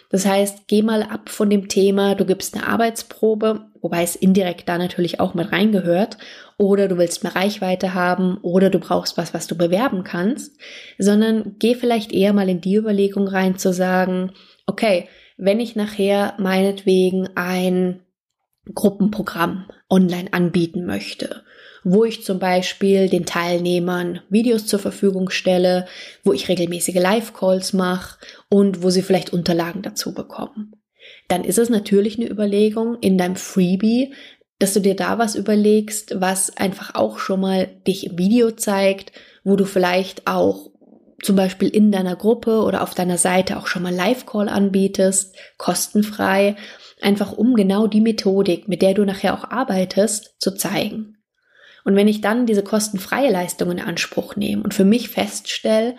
Das 0.09 0.25
heißt, 0.25 0.67
geh 0.67 0.83
mal 0.83 1.03
ab 1.03 1.29
von 1.29 1.50
dem 1.50 1.67
Thema, 1.67 2.15
du 2.15 2.25
gibst 2.25 2.55
eine 2.55 2.65
Arbeitsprobe, 2.65 3.65
wobei 3.81 4.03
es 4.03 4.15
indirekt 4.15 4.69
da 4.69 4.77
natürlich 4.77 5.19
auch 5.19 5.33
mit 5.33 5.51
reingehört, 5.51 6.17
oder 6.57 6.88
du 6.88 6.97
willst 6.97 7.24
mehr 7.24 7.36
Reichweite 7.36 7.93
haben, 7.93 8.38
oder 8.41 8.69
du 8.69 8.79
brauchst 8.79 9.17
was, 9.17 9.33
was 9.33 9.47
du 9.47 9.57
bewerben 9.57 10.03
kannst, 10.03 10.57
sondern 10.97 11.55
geh 11.59 11.75
vielleicht 11.75 12.13
eher 12.13 12.31
mal 12.31 12.47
in 12.47 12.62
die 12.62 12.75
Überlegung 12.75 13.27
rein 13.27 13.57
zu 13.57 13.74
sagen, 13.74 14.31
okay, 14.65 15.09
wenn 15.38 15.59
ich 15.59 15.75
nachher 15.75 16.36
meinetwegen 16.39 17.27
ein 17.36 18.00
Gruppenprogramm 18.74 19.65
online 19.89 20.31
anbieten 20.31 20.86
möchte 20.86 21.43
wo 21.89 22.03
ich 22.03 22.25
zum 22.25 22.38
Beispiel 22.38 23.08
den 23.08 23.25
Teilnehmern 23.25 24.20
Videos 24.29 24.65
zur 24.65 24.79
Verfügung 24.79 25.29
stelle, 25.29 25.86
wo 26.22 26.34
ich 26.34 26.50
regelmäßige 26.50 26.96
Live-Calls 26.96 27.72
mache 27.72 28.17
und 28.50 28.84
wo 28.84 28.89
sie 28.89 29.01
vielleicht 29.01 29.32
Unterlagen 29.32 29.84
dazu 29.84 30.13
bekommen. 30.13 30.74
Dann 31.29 31.46
ist 31.46 31.58
es 31.58 31.70
natürlich 31.70 32.17
eine 32.17 32.29
Überlegung 32.29 32.98
in 33.00 33.17
deinem 33.17 33.38
Freebie, 33.38 34.13
dass 34.60 34.74
du 34.74 34.82
dir 34.82 34.98
da 34.98 35.17
was 35.17 35.36
überlegst, 35.36 36.20
was 36.20 36.58
einfach 36.58 36.94
auch 36.96 37.20
schon 37.20 37.39
mal 37.39 37.67
dich 37.88 38.06
im 38.06 38.17
Video 38.17 38.51
zeigt, 38.51 39.13
wo 39.46 39.56
du 39.56 39.63
vielleicht 39.63 40.27
auch 40.27 40.72
zum 41.24 41.38
Beispiel 41.38 41.70
in 41.70 41.94
deiner 41.94 42.17
Gruppe 42.17 42.63
oder 42.63 42.84
auf 42.84 42.96
deiner 42.96 43.17
Seite 43.17 43.58
auch 43.58 43.67
schon 43.67 43.84
mal 43.84 43.96
Live-Call 43.96 44.50
anbietest, 44.50 45.38
kostenfrei, 45.58 46.58
einfach 47.01 47.32
um 47.32 47.56
genau 47.56 47.88
die 47.88 48.01
Methodik, 48.01 48.67
mit 48.67 48.82
der 48.82 48.94
du 48.94 49.06
nachher 49.06 49.34
auch 49.34 49.50
arbeitest, 49.50 50.36
zu 50.39 50.53
zeigen. 50.53 51.16
Und 51.88 51.96
wenn 51.96 52.10
ich 52.10 52.20
dann 52.20 52.46
diese 52.46 52.63
kostenfreie 52.63 53.32
Leistung 53.32 53.72
in 53.72 53.79
Anspruch 53.79 54.36
nehme 54.36 54.62
und 54.62 54.74
für 54.74 54.84
mich 54.84 55.08
feststelle, 55.08 55.96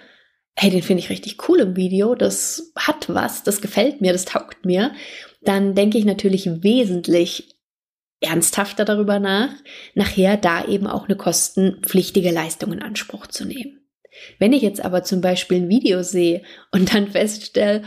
hey, 0.54 0.68
den 0.68 0.82
finde 0.82 1.02
ich 1.02 1.08
richtig 1.08 1.48
cool 1.48 1.60
im 1.60 1.76
Video, 1.76 2.14
das 2.14 2.74
hat 2.76 3.06
was, 3.08 3.42
das 3.42 3.62
gefällt 3.62 4.02
mir, 4.02 4.12
das 4.12 4.26
taugt 4.26 4.66
mir, 4.66 4.92
dann 5.40 5.74
denke 5.74 5.96
ich 5.96 6.04
natürlich 6.04 6.46
wesentlich 6.62 7.56
ernsthafter 8.20 8.84
darüber 8.84 9.18
nach, 9.18 9.48
nachher 9.94 10.36
da 10.36 10.62
eben 10.66 10.86
auch 10.86 11.06
eine 11.06 11.16
kostenpflichtige 11.16 12.32
Leistung 12.32 12.74
in 12.74 12.82
Anspruch 12.82 13.26
zu 13.26 13.46
nehmen. 13.46 13.80
Wenn 14.38 14.52
ich 14.52 14.60
jetzt 14.60 14.84
aber 14.84 15.04
zum 15.04 15.22
Beispiel 15.22 15.62
ein 15.62 15.70
Video 15.70 16.02
sehe 16.02 16.42
und 16.70 16.92
dann 16.92 17.08
feststelle, 17.08 17.82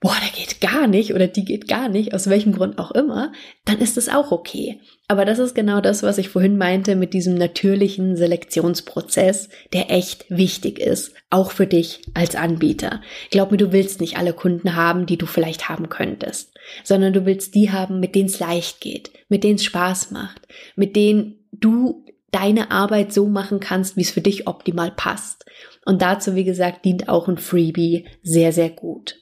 boah, 0.00 0.16
der 0.22 0.30
geht 0.30 0.60
gar 0.60 0.86
nicht 0.86 1.14
oder 1.14 1.26
die 1.26 1.44
geht 1.44 1.68
gar 1.68 1.88
nicht, 1.88 2.12
aus 2.12 2.28
welchem 2.28 2.52
Grund 2.52 2.78
auch 2.78 2.90
immer, 2.90 3.32
dann 3.64 3.78
ist 3.78 3.96
es 3.96 4.08
auch 4.08 4.30
okay. 4.30 4.80
Aber 5.08 5.24
das 5.24 5.38
ist 5.38 5.54
genau 5.54 5.80
das, 5.80 6.02
was 6.02 6.18
ich 6.18 6.28
vorhin 6.28 6.58
meinte 6.58 6.96
mit 6.96 7.14
diesem 7.14 7.34
natürlichen 7.34 8.16
Selektionsprozess, 8.16 9.48
der 9.72 9.90
echt 9.90 10.26
wichtig 10.28 10.78
ist, 10.78 11.14
auch 11.30 11.50
für 11.50 11.66
dich 11.66 12.02
als 12.12 12.36
Anbieter. 12.36 13.00
Glaub 13.30 13.50
mir, 13.50 13.56
du 13.56 13.72
willst 13.72 14.00
nicht 14.00 14.18
alle 14.18 14.34
Kunden 14.34 14.76
haben, 14.76 15.06
die 15.06 15.16
du 15.16 15.26
vielleicht 15.26 15.68
haben 15.68 15.88
könntest, 15.88 16.54
sondern 16.84 17.12
du 17.12 17.24
willst 17.24 17.54
die 17.54 17.70
haben, 17.70 17.98
mit 17.98 18.14
denen 18.14 18.28
es 18.28 18.38
leicht 18.38 18.80
geht, 18.80 19.12
mit 19.28 19.44
denen 19.44 19.56
es 19.56 19.64
Spaß 19.64 20.10
macht, 20.10 20.46
mit 20.76 20.94
denen 20.94 21.46
du 21.52 22.04
deine 22.32 22.70
Arbeit 22.70 23.14
so 23.14 23.28
machen 23.28 23.60
kannst, 23.60 23.96
wie 23.96 24.02
es 24.02 24.10
für 24.10 24.20
dich 24.20 24.46
optimal 24.46 24.90
passt. 24.90 25.46
Und 25.86 26.02
dazu, 26.02 26.34
wie 26.34 26.44
gesagt, 26.44 26.84
dient 26.84 27.08
auch 27.08 27.28
ein 27.28 27.38
Freebie 27.38 28.06
sehr, 28.22 28.52
sehr 28.52 28.68
gut. 28.68 29.20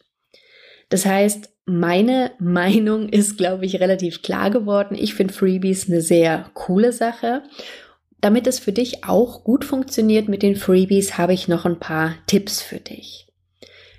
Das 0.89 1.07
heißt, 1.07 1.51
meine 1.67 2.33
Meinung 2.39 3.09
ist, 3.11 3.37
glaube 3.37 3.67
ich, 3.67 3.81
relativ 3.81 4.23
klar 4.23 4.51
geworden. 4.51 4.97
Ich 4.99 5.15
finde 5.15 5.35
Freebies 5.35 5.89
eine 5.89 6.01
sehr 6.01 6.51
coole 6.55 6.93
Sache. 6.93 7.43
Damit 8.21 8.47
es 8.47 8.59
für 8.59 8.73
dich 8.73 9.05
auch 9.05 9.45
gut 9.45 9.65
funktioniert 9.65 10.29
mit 10.29 10.43
den 10.43 10.57
Freebies, 10.57 11.19
habe 11.19 11.35
ich 11.35 11.47
noch 11.47 11.67
ein 11.67 11.79
paar 11.79 12.15
Tipps 12.27 12.63
für 12.63 12.81
dich. 12.81 13.25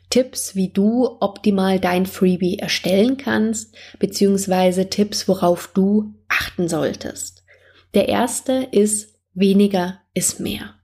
Tipps, 0.09 0.55
wie 0.55 0.69
du 0.69 1.17
optimal 1.19 1.79
dein 1.79 2.05
Freebie 2.05 2.57
erstellen 2.57 3.17
kannst, 3.17 3.75
beziehungsweise 3.99 4.89
Tipps, 4.89 5.27
worauf 5.27 5.69
du 5.73 6.13
achten 6.27 6.67
solltest. 6.67 7.43
Der 7.93 8.07
erste 8.07 8.67
ist, 8.71 9.19
weniger 9.33 9.99
ist 10.13 10.39
mehr. 10.39 10.75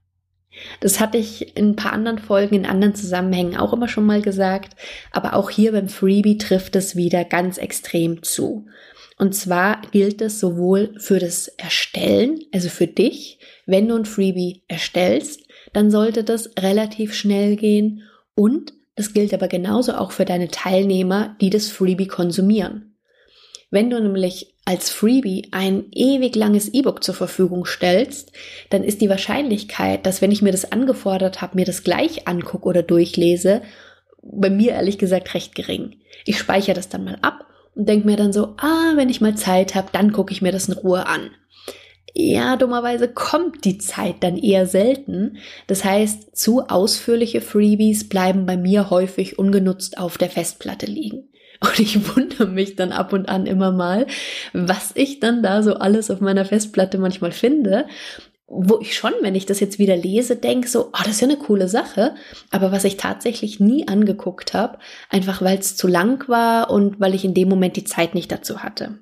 Das 0.80 1.00
hatte 1.00 1.18
ich 1.18 1.56
in 1.56 1.70
ein 1.70 1.76
paar 1.76 1.92
anderen 1.92 2.18
Folgen, 2.18 2.54
in 2.54 2.66
anderen 2.66 2.94
Zusammenhängen 2.94 3.56
auch 3.56 3.72
immer 3.72 3.88
schon 3.88 4.06
mal 4.06 4.22
gesagt, 4.22 4.76
aber 5.10 5.34
auch 5.34 5.50
hier 5.50 5.72
beim 5.72 5.88
Freebie 5.88 6.38
trifft 6.38 6.76
es 6.76 6.96
wieder 6.96 7.24
ganz 7.24 7.58
extrem 7.58 8.22
zu. 8.22 8.66
Und 9.18 9.34
zwar 9.34 9.82
gilt 9.92 10.20
es 10.20 10.40
sowohl 10.40 10.94
für 10.98 11.18
das 11.18 11.48
Erstellen, 11.48 12.40
also 12.52 12.68
für 12.68 12.86
dich, 12.86 13.38
wenn 13.66 13.88
du 13.88 13.96
ein 13.96 14.04
Freebie 14.04 14.64
erstellst, 14.68 15.42
dann 15.72 15.90
sollte 15.90 16.24
das 16.24 16.50
relativ 16.58 17.14
schnell 17.14 17.56
gehen 17.56 18.02
und 18.34 18.72
das 18.94 19.14
gilt 19.14 19.32
aber 19.32 19.48
genauso 19.48 19.94
auch 19.94 20.12
für 20.12 20.24
deine 20.24 20.48
Teilnehmer, 20.48 21.36
die 21.40 21.50
das 21.50 21.68
Freebie 21.68 22.08
konsumieren. 22.08 22.96
Wenn 23.70 23.88
du 23.88 24.00
nämlich 24.00 24.51
als 24.64 24.90
Freebie 24.90 25.48
ein 25.50 25.86
ewig 25.90 26.36
langes 26.36 26.68
E-Book 26.68 27.02
zur 27.02 27.14
Verfügung 27.14 27.64
stellst, 27.64 28.32
dann 28.70 28.84
ist 28.84 29.00
die 29.00 29.08
Wahrscheinlichkeit, 29.08 30.06
dass 30.06 30.22
wenn 30.22 30.30
ich 30.30 30.42
mir 30.42 30.52
das 30.52 30.70
angefordert 30.70 31.42
habe, 31.42 31.56
mir 31.56 31.64
das 31.64 31.82
gleich 31.82 32.28
angucke 32.28 32.66
oder 32.68 32.82
durchlese, 32.82 33.62
bei 34.22 34.50
mir 34.50 34.72
ehrlich 34.72 34.98
gesagt 34.98 35.34
recht 35.34 35.54
gering. 35.54 35.96
Ich 36.24 36.38
speichere 36.38 36.74
das 36.74 36.88
dann 36.88 37.04
mal 37.04 37.18
ab 37.22 37.46
und 37.74 37.88
denke 37.88 38.06
mir 38.06 38.16
dann 38.16 38.32
so, 38.32 38.54
ah, 38.58 38.92
wenn 38.94 39.08
ich 39.08 39.20
mal 39.20 39.34
Zeit 39.34 39.74
habe, 39.74 39.88
dann 39.92 40.12
gucke 40.12 40.32
ich 40.32 40.42
mir 40.42 40.52
das 40.52 40.68
in 40.68 40.74
Ruhe 40.74 41.06
an. 41.06 41.30
Ja, 42.14 42.56
dummerweise 42.56 43.08
kommt 43.08 43.64
die 43.64 43.78
Zeit 43.78 44.16
dann 44.20 44.36
eher 44.36 44.66
selten. 44.66 45.38
Das 45.66 45.82
heißt, 45.84 46.36
zu 46.36 46.68
ausführliche 46.68 47.40
Freebies 47.40 48.08
bleiben 48.08 48.44
bei 48.44 48.56
mir 48.56 48.90
häufig 48.90 49.38
ungenutzt 49.38 49.98
auf 49.98 50.18
der 50.18 50.28
Festplatte 50.28 50.86
liegen. 50.86 51.31
Und 51.62 51.78
ich 51.78 52.16
wundere 52.16 52.46
mich 52.46 52.76
dann 52.76 52.92
ab 52.92 53.12
und 53.12 53.28
an 53.28 53.46
immer 53.46 53.72
mal, 53.72 54.06
was 54.52 54.92
ich 54.94 55.20
dann 55.20 55.42
da 55.42 55.62
so 55.62 55.74
alles 55.74 56.10
auf 56.10 56.20
meiner 56.20 56.44
Festplatte 56.44 56.98
manchmal 56.98 57.32
finde 57.32 57.86
wo 58.54 58.78
ich 58.80 58.94
schon, 58.94 59.12
wenn 59.22 59.34
ich 59.34 59.46
das 59.46 59.60
jetzt 59.60 59.78
wieder 59.78 59.96
lese, 59.96 60.36
denke 60.36 60.68
so, 60.68 60.88
oh, 60.88 60.98
das 60.98 61.12
ist 61.12 61.20
ja 61.22 61.26
eine 61.26 61.38
coole 61.38 61.68
Sache, 61.68 62.14
aber 62.50 62.70
was 62.70 62.84
ich 62.84 62.98
tatsächlich 62.98 63.60
nie 63.60 63.88
angeguckt 63.88 64.52
habe, 64.52 64.78
einfach 65.08 65.40
weil 65.40 65.58
es 65.58 65.74
zu 65.74 65.88
lang 65.88 66.28
war 66.28 66.70
und 66.70 67.00
weil 67.00 67.14
ich 67.14 67.24
in 67.24 67.32
dem 67.32 67.48
Moment 67.48 67.76
die 67.76 67.84
Zeit 67.84 68.14
nicht 68.14 68.30
dazu 68.30 68.62
hatte. 68.62 68.98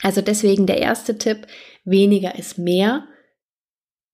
Also 0.00 0.20
deswegen 0.20 0.66
der 0.66 0.78
erste 0.78 1.18
Tipp, 1.18 1.48
weniger 1.84 2.36
ist 2.38 2.56
mehr. 2.56 3.04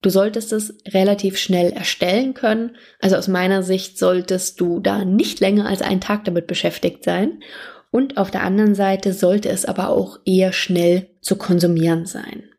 Du 0.04 0.10
solltest 0.10 0.52
es 0.52 0.74
relativ 0.92 1.38
schnell 1.38 1.72
erstellen 1.72 2.34
können. 2.34 2.76
Also 3.00 3.16
aus 3.16 3.26
meiner 3.26 3.62
Sicht 3.62 3.98
solltest 3.98 4.60
du 4.60 4.78
da 4.78 5.02
nicht 5.02 5.40
länger 5.40 5.66
als 5.66 5.80
einen 5.80 6.02
Tag 6.02 6.26
damit 6.26 6.46
beschäftigt 6.46 7.04
sein. 7.04 7.42
Und 7.90 8.18
auf 8.18 8.30
der 8.30 8.42
anderen 8.42 8.74
Seite 8.74 9.14
sollte 9.14 9.48
es 9.48 9.64
aber 9.64 9.88
auch 9.88 10.18
eher 10.26 10.52
schnell 10.52 11.08
zu 11.22 11.36
konsumieren 11.36 12.04
sein. 12.04 12.50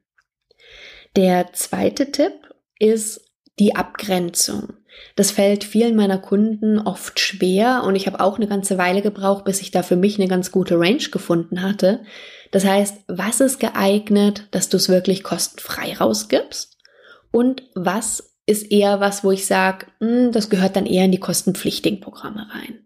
Der 1.16 1.54
zweite 1.54 2.12
Tipp 2.12 2.34
ist 2.80 3.22
die 3.60 3.76
Abgrenzung. 3.76 4.74
Das 5.16 5.30
fällt 5.30 5.64
vielen 5.64 5.96
meiner 5.96 6.18
Kunden 6.18 6.80
oft 6.80 7.20
schwer 7.20 7.84
und 7.86 7.96
ich 7.96 8.08
habe 8.08 8.22
auch 8.22 8.38
eine 8.38 8.48
ganze 8.48 8.80
Weile 8.80 9.04
gebraucht, 9.04 9.46
bis 9.46 9.62
ich 9.62 9.70
da 9.70 9.84
für 9.84 9.98
mich 9.98 10.18
eine 10.18 10.28
ganz 10.28 10.52
gute 10.52 10.80
Range 10.80 10.98
gefunden 11.12 11.62
hatte. 11.62 12.06
Das 12.50 12.66
heißt, 12.66 13.04
was 13.08 13.40
ist 13.40 13.60
geeignet, 13.60 14.48
dass 14.50 14.70
du 14.70 14.78
es 14.78 14.90
wirklich 14.90 15.22
kostenfrei 15.22 15.94
rausgibst? 15.94 16.75
Und 17.36 17.64
was 17.76 18.38
ist 18.46 18.72
eher 18.72 19.02
was, 19.02 19.26
wo 19.26 19.32
ich 19.32 19.46
sage, 19.46 19.88
hm, 20.00 20.32
das 20.32 20.50
gehört 20.50 20.78
dann 20.78 20.86
eher 20.86 21.04
in 21.04 21.12
die 21.12 21.20
kostenpflichtigen 21.20 22.00
Programme 22.00 22.48
rein. 22.50 22.86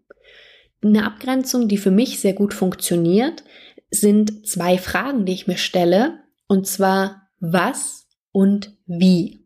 Eine 0.84 1.06
Abgrenzung, 1.06 1.68
die 1.68 1.78
für 1.78 1.92
mich 1.92 2.20
sehr 2.20 2.34
gut 2.34 2.56
funktioniert, 2.56 3.44
sind 3.92 4.48
zwei 4.48 4.80
Fragen, 4.80 5.26
die 5.26 5.34
ich 5.34 5.46
mir 5.46 5.58
stelle. 5.58 6.24
Und 6.48 6.66
zwar, 6.66 7.30
was 7.40 8.08
und 8.32 8.76
wie. 8.88 9.46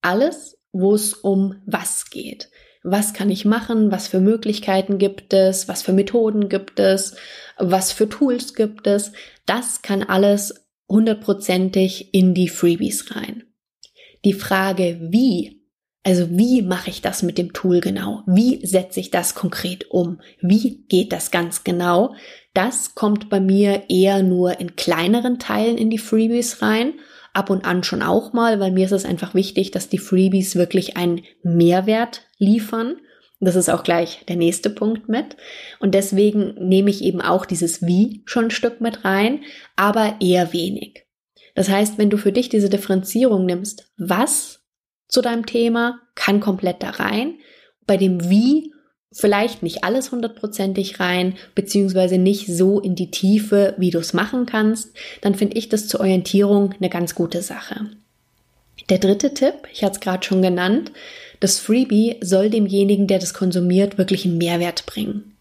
Alles, 0.00 0.58
wo 0.72 0.96
es 0.96 1.14
um 1.14 1.62
was 1.64 2.10
geht. 2.10 2.50
Was 2.82 3.12
kann 3.12 3.30
ich 3.30 3.44
machen? 3.44 3.92
Was 3.92 4.08
für 4.08 4.18
Möglichkeiten 4.18 4.98
gibt 4.98 5.32
es? 5.32 5.68
Was 5.68 5.82
für 5.82 5.92
Methoden 5.92 6.48
gibt 6.48 6.80
es? 6.80 7.14
Was 7.56 7.92
für 7.92 8.08
Tools 8.08 8.54
gibt 8.54 8.88
es? 8.88 9.12
Das 9.46 9.80
kann 9.80 10.02
alles 10.02 10.66
hundertprozentig 10.88 12.12
in 12.12 12.34
die 12.34 12.48
Freebies 12.48 13.14
rein. 13.14 13.44
Die 14.24 14.32
Frage, 14.32 14.98
wie, 15.00 15.62
also 16.04 16.28
wie 16.30 16.62
mache 16.62 16.90
ich 16.90 17.02
das 17.02 17.22
mit 17.22 17.38
dem 17.38 17.52
Tool 17.52 17.80
genau? 17.80 18.22
Wie 18.26 18.64
setze 18.64 19.00
ich 19.00 19.10
das 19.10 19.34
konkret 19.34 19.90
um? 19.90 20.20
Wie 20.40 20.84
geht 20.88 21.12
das 21.12 21.30
ganz 21.30 21.64
genau? 21.64 22.14
Das 22.54 22.94
kommt 22.94 23.30
bei 23.30 23.40
mir 23.40 23.84
eher 23.88 24.22
nur 24.22 24.60
in 24.60 24.76
kleineren 24.76 25.38
Teilen 25.38 25.78
in 25.78 25.90
die 25.90 25.98
Freebies 25.98 26.62
rein 26.62 26.94
ab 27.32 27.50
und 27.50 27.64
an 27.64 27.82
schon 27.82 28.02
auch 28.02 28.32
mal, 28.32 28.60
weil 28.60 28.72
mir 28.72 28.84
ist 28.84 28.92
es 28.92 29.04
einfach 29.04 29.34
wichtig, 29.34 29.70
dass 29.70 29.88
die 29.88 29.98
Freebies 29.98 30.56
wirklich 30.56 30.96
einen 30.96 31.22
Mehrwert 31.42 32.22
liefern. 32.38 32.96
Das 33.40 33.56
ist 33.56 33.70
auch 33.70 33.82
gleich 33.82 34.24
der 34.28 34.36
nächste 34.36 34.70
Punkt 34.70 35.08
mit. 35.08 35.36
Und 35.80 35.94
deswegen 35.94 36.54
nehme 36.68 36.90
ich 36.90 37.02
eben 37.02 37.20
auch 37.20 37.44
dieses 37.44 37.82
Wie 37.84 38.22
schon 38.24 38.44
ein 38.44 38.50
Stück 38.50 38.80
mit 38.80 39.04
rein, 39.04 39.40
aber 39.74 40.16
eher 40.20 40.52
wenig. 40.52 41.06
Das 41.54 41.68
heißt, 41.68 41.98
wenn 41.98 42.10
du 42.10 42.16
für 42.16 42.32
dich 42.32 42.48
diese 42.48 42.68
Differenzierung 42.68 43.44
nimmst, 43.44 43.90
was 43.96 44.60
zu 45.08 45.20
deinem 45.20 45.46
Thema 45.46 46.00
kann 46.14 46.40
komplett 46.40 46.82
da 46.82 46.90
rein, 46.90 47.34
bei 47.86 47.96
dem 47.96 48.30
Wie 48.30 48.72
vielleicht 49.12 49.62
nicht 49.62 49.84
alles 49.84 50.10
hundertprozentig 50.10 50.98
rein, 50.98 51.34
beziehungsweise 51.54 52.16
nicht 52.16 52.46
so 52.46 52.80
in 52.80 52.94
die 52.94 53.10
Tiefe, 53.10 53.74
wie 53.76 53.90
du 53.90 53.98
es 53.98 54.14
machen 54.14 54.46
kannst, 54.46 54.96
dann 55.20 55.34
finde 55.34 55.58
ich 55.58 55.68
das 55.68 55.86
zur 55.86 56.00
Orientierung 56.00 56.72
eine 56.72 56.88
ganz 56.88 57.14
gute 57.14 57.42
Sache. 57.42 57.90
Der 58.88 58.98
dritte 58.98 59.34
Tipp, 59.34 59.68
ich 59.70 59.84
hatte 59.84 59.94
es 59.94 60.00
gerade 60.00 60.24
schon 60.24 60.40
genannt, 60.40 60.92
das 61.40 61.58
Freebie 61.58 62.16
soll 62.22 62.48
demjenigen, 62.48 63.06
der 63.06 63.18
das 63.18 63.34
konsumiert, 63.34 63.98
wirklich 63.98 64.24
einen 64.24 64.38
Mehrwert 64.38 64.86
bringen. 64.86 65.36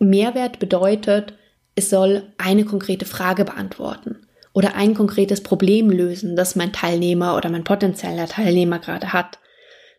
Mehrwert 0.00 0.58
bedeutet, 0.58 1.34
es 1.76 1.90
soll 1.90 2.24
eine 2.38 2.64
konkrete 2.64 3.04
Frage 3.04 3.44
beantworten 3.44 4.16
oder 4.52 4.74
ein 4.74 4.94
konkretes 4.94 5.42
Problem 5.42 5.90
lösen, 5.90 6.36
das 6.36 6.56
mein 6.56 6.72
Teilnehmer 6.72 7.36
oder 7.36 7.50
mein 7.50 7.64
potenzieller 7.64 8.26
Teilnehmer 8.26 8.78
gerade 8.78 9.12
hat. 9.12 9.38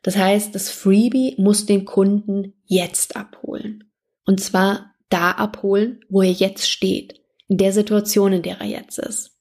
Das 0.03 0.17
heißt, 0.17 0.55
das 0.55 0.69
Freebie 0.69 1.35
muss 1.37 1.65
den 1.65 1.85
Kunden 1.85 2.53
jetzt 2.65 3.15
abholen. 3.15 3.85
Und 4.25 4.41
zwar 4.41 4.95
da 5.09 5.31
abholen, 5.31 6.01
wo 6.09 6.21
er 6.21 6.31
jetzt 6.31 6.69
steht, 6.69 7.21
in 7.47 7.57
der 7.57 7.73
Situation, 7.73 8.33
in 8.33 8.41
der 8.41 8.61
er 8.61 8.67
jetzt 8.67 8.97
ist. 8.97 9.31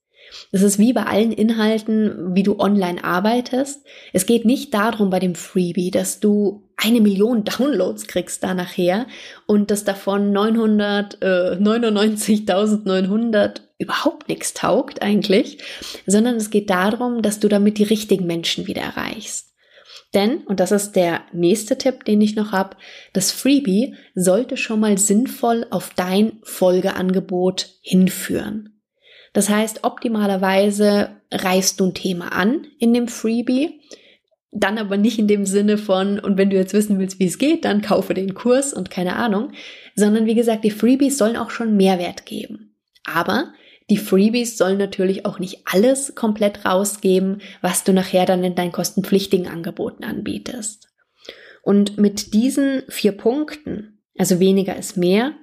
Das 0.53 0.63
ist 0.63 0.79
wie 0.79 0.93
bei 0.93 1.05
allen 1.05 1.33
Inhalten, 1.33 2.35
wie 2.35 2.43
du 2.43 2.59
online 2.59 3.03
arbeitest. 3.03 3.83
Es 4.13 4.27
geht 4.27 4.45
nicht 4.45 4.75
darum 4.75 5.09
bei 5.11 5.19
dem 5.19 5.35
Freebie, 5.35 5.91
dass 5.91 6.21
du 6.21 6.69
eine 6.77 7.01
Million 7.01 7.45
Downloads 7.59 8.07
kriegst 8.07 8.45
da 8.45 8.53
nachher 8.55 9.07
und 9.47 9.71
dass 9.71 9.85
davon 9.85 10.37
999.900 10.37 13.37
äh, 13.37 13.61
überhaupt 13.81 14.29
nichts 14.29 14.55
taugt 14.55 15.03
eigentlich, 15.03 15.59
sondern 16.07 16.37
es 16.37 16.51
geht 16.51 16.71
darum, 16.71 17.23
dass 17.23 17.41
du 17.41 17.49
damit 17.49 17.79
die 17.79 17.85
richtigen 17.85 18.27
Menschen 18.27 18.67
wieder 18.67 18.83
erreichst. 18.83 19.49
Denn, 20.15 20.39
und 20.39 20.61
das 20.61 20.71
ist 20.71 20.93
der 20.93 21.23
nächste 21.33 21.79
Tipp, 21.79 22.05
den 22.05 22.21
ich 22.21 22.37
noch 22.37 22.53
habe, 22.53 22.77
das 23.13 23.33
Freebie 23.33 23.95
sollte 24.15 24.57
schon 24.57 24.81
mal 24.81 24.99
sinnvoll 24.99 25.67
auf 25.71 25.93
dein 25.95 26.41
Folgeangebot 26.43 27.69
hinführen. 27.81 28.81
Das 29.33 29.49
heißt, 29.49 29.85
optimalerweise 29.85 31.21
reißt 31.31 31.79
du 31.79 31.87
ein 31.87 31.95
Thema 31.95 32.33
an 32.33 32.67
in 32.79 32.93
dem 32.93 33.07
Freebie, 33.09 33.81
dann 34.51 34.79
aber 34.79 34.97
nicht 34.97 35.21
in 35.21 35.29
dem 35.29 35.47
Sinne 35.47 35.79
von, 35.79 36.19
und 36.19 36.37
wenn 36.37 36.51
du 36.51 36.57
jetzt 36.57 36.75
wissen 36.75 36.99
willst, 36.99 37.21
wie 37.21 37.27
es 37.27 37.39
geht, 37.39 37.65
dann 37.65 37.83
kaufe 37.83 38.15
den 38.15 38.35
Kurs 38.35 38.75
und 38.75 38.91
keine 38.91 39.15
Ahnung, 39.15 39.53
sondern 39.95 40.27
wie 40.27 40.35
gesagt, 40.35 40.65
die 40.65 40.73
Freebies 40.73 41.17
sollen 41.17 41.37
auch 41.37 41.51
schon 41.51 41.77
Mehrwert 41.77 42.27
geben. 42.27 42.77
Aber 43.05 43.53
die 43.91 43.97
Freebies 43.97 44.57
sollen 44.57 44.79
natürlich 44.79 45.27
auch 45.27 45.39
nicht 45.41 45.63
alles 45.65 46.15
komplett 46.15 46.65
rausgeben, 46.65 47.43
was 47.61 47.85
du 47.85 47.93
nachher 47.93 48.25
dann 48.25 48.45
in 48.45 48.55
deinen 48.55 48.73
kostenpflichtigen 48.73 49.49
Angeboten 49.49 50.05
anbietest. 50.05 50.89
Und 51.63 51.99
mit 51.99 52.33
diesen 52.33 52.85
vier 52.89 53.13
Punkten, 53.13 54.01
also 54.17 54.41
weniger 54.41 54.77
ist 54.77 54.97
mehr, 54.97 55.35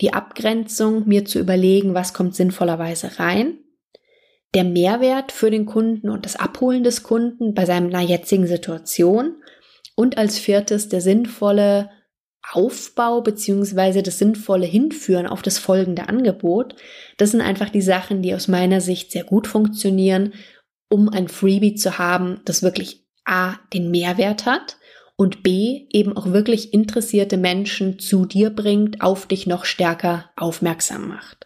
die 0.00 0.12
Abgrenzung, 0.12 1.08
mir 1.08 1.24
zu 1.24 1.40
überlegen, 1.40 1.92
was 1.92 2.14
kommt 2.14 2.36
sinnvollerweise 2.36 3.18
rein, 3.18 3.58
der 4.54 4.64
Mehrwert 4.64 5.32
für 5.32 5.50
den 5.50 5.66
Kunden 5.66 6.08
und 6.08 6.24
das 6.24 6.36
Abholen 6.36 6.84
des 6.84 7.02
Kunden 7.02 7.52
bei 7.52 7.66
seiner 7.66 8.00
jetzigen 8.00 8.46
Situation 8.46 9.42
und 9.96 10.16
als 10.16 10.38
viertes 10.38 10.88
der 10.88 11.00
sinnvolle 11.00 11.90
Aufbau 12.52 13.20
beziehungsweise 13.20 14.02
das 14.02 14.18
sinnvolle 14.18 14.66
Hinführen 14.66 15.26
auf 15.26 15.42
das 15.42 15.58
folgende 15.58 16.08
Angebot, 16.08 16.76
das 17.16 17.32
sind 17.32 17.40
einfach 17.40 17.68
die 17.68 17.82
Sachen, 17.82 18.22
die 18.22 18.34
aus 18.34 18.48
meiner 18.48 18.80
Sicht 18.80 19.12
sehr 19.12 19.24
gut 19.24 19.46
funktionieren, 19.46 20.32
um 20.88 21.08
ein 21.08 21.28
Freebie 21.28 21.74
zu 21.74 21.98
haben, 21.98 22.40
das 22.44 22.62
wirklich 22.62 23.04
A, 23.24 23.56
den 23.74 23.90
Mehrwert 23.90 24.46
hat 24.46 24.78
und 25.16 25.42
B, 25.42 25.86
eben 25.90 26.16
auch 26.16 26.32
wirklich 26.32 26.72
interessierte 26.72 27.36
Menschen 27.36 27.98
zu 27.98 28.24
dir 28.24 28.50
bringt, 28.50 29.02
auf 29.02 29.26
dich 29.26 29.46
noch 29.46 29.64
stärker 29.64 30.30
aufmerksam 30.36 31.08
macht. 31.08 31.37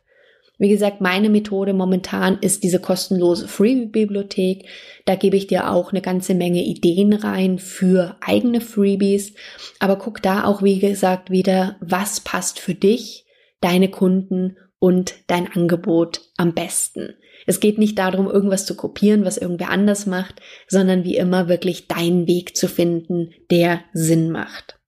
Wie 0.63 0.69
gesagt, 0.69 1.01
meine 1.01 1.29
Methode 1.29 1.73
momentan 1.73 2.39
ist 2.41 2.63
diese 2.63 2.79
kostenlose 2.79 3.49
Freebie-Bibliothek. 3.49 4.69
Da 5.07 5.17
gebe 5.17 5.37
ich 5.37 5.49
dir 5.49 5.69
auch 5.69 5.91
eine 5.91 6.03
ganze 6.03 6.37
Menge 6.37 6.63
Ideen 6.63 7.15
rein 7.15 7.59
für 7.59 8.15
eigene 8.21 8.61
Freebies. 8.61 9.35
Aber 9.81 9.97
guck 9.97 10.23
da 10.23 10.45
auch, 10.45 10.63
wie 10.63 10.79
gesagt, 10.79 11.33
wieder, 11.33 11.79
was 11.81 12.21
passt 12.21 12.61
für 12.61 12.77
dich, 12.77 13.27
deine 13.61 13.91
Kunden 13.91 14.57
und 14.79 15.15
dein 15.27 15.53
Angebot 15.53 16.21
am 16.37 16.55
besten. 16.55 17.15
Es 17.45 17.59
geht 17.59 17.79
nicht 17.79 17.99
darum, 17.99 18.31
irgendwas 18.31 18.65
zu 18.65 18.77
kopieren, 18.77 19.25
was 19.25 19.39
irgendwer 19.39 19.71
anders 19.71 20.07
macht, 20.07 20.41
sondern 20.69 21.03
wie 21.03 21.17
immer 21.17 21.49
wirklich 21.49 21.89
deinen 21.89 22.29
Weg 22.29 22.57
zu 22.57 22.69
finden, 22.69 23.31
der 23.51 23.81
Sinn 23.95 24.31
macht. 24.31 24.79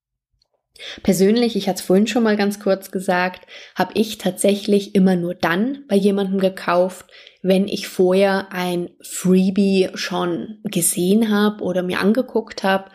Persönlich, 1.02 1.54
ich 1.54 1.68
hatte 1.68 1.78
es 1.78 1.86
vorhin 1.86 2.06
schon 2.08 2.24
mal 2.24 2.36
ganz 2.36 2.58
kurz 2.58 2.90
gesagt, 2.90 3.46
habe 3.76 3.92
ich 3.94 4.18
tatsächlich 4.18 4.94
immer 4.94 5.14
nur 5.14 5.34
dann 5.34 5.84
bei 5.88 5.94
jemandem 5.94 6.40
gekauft, 6.40 7.06
wenn 7.42 7.68
ich 7.68 7.86
vorher 7.86 8.48
ein 8.50 8.90
Freebie 9.00 9.90
schon 9.94 10.58
gesehen 10.64 11.30
habe 11.30 11.62
oder 11.62 11.82
mir 11.82 12.00
angeguckt 12.00 12.64
habe. 12.64 12.90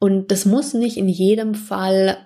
Und 0.00 0.32
das 0.32 0.44
muss 0.44 0.74
nicht 0.74 0.96
in 0.96 1.08
jedem 1.08 1.54
Fall 1.54 2.16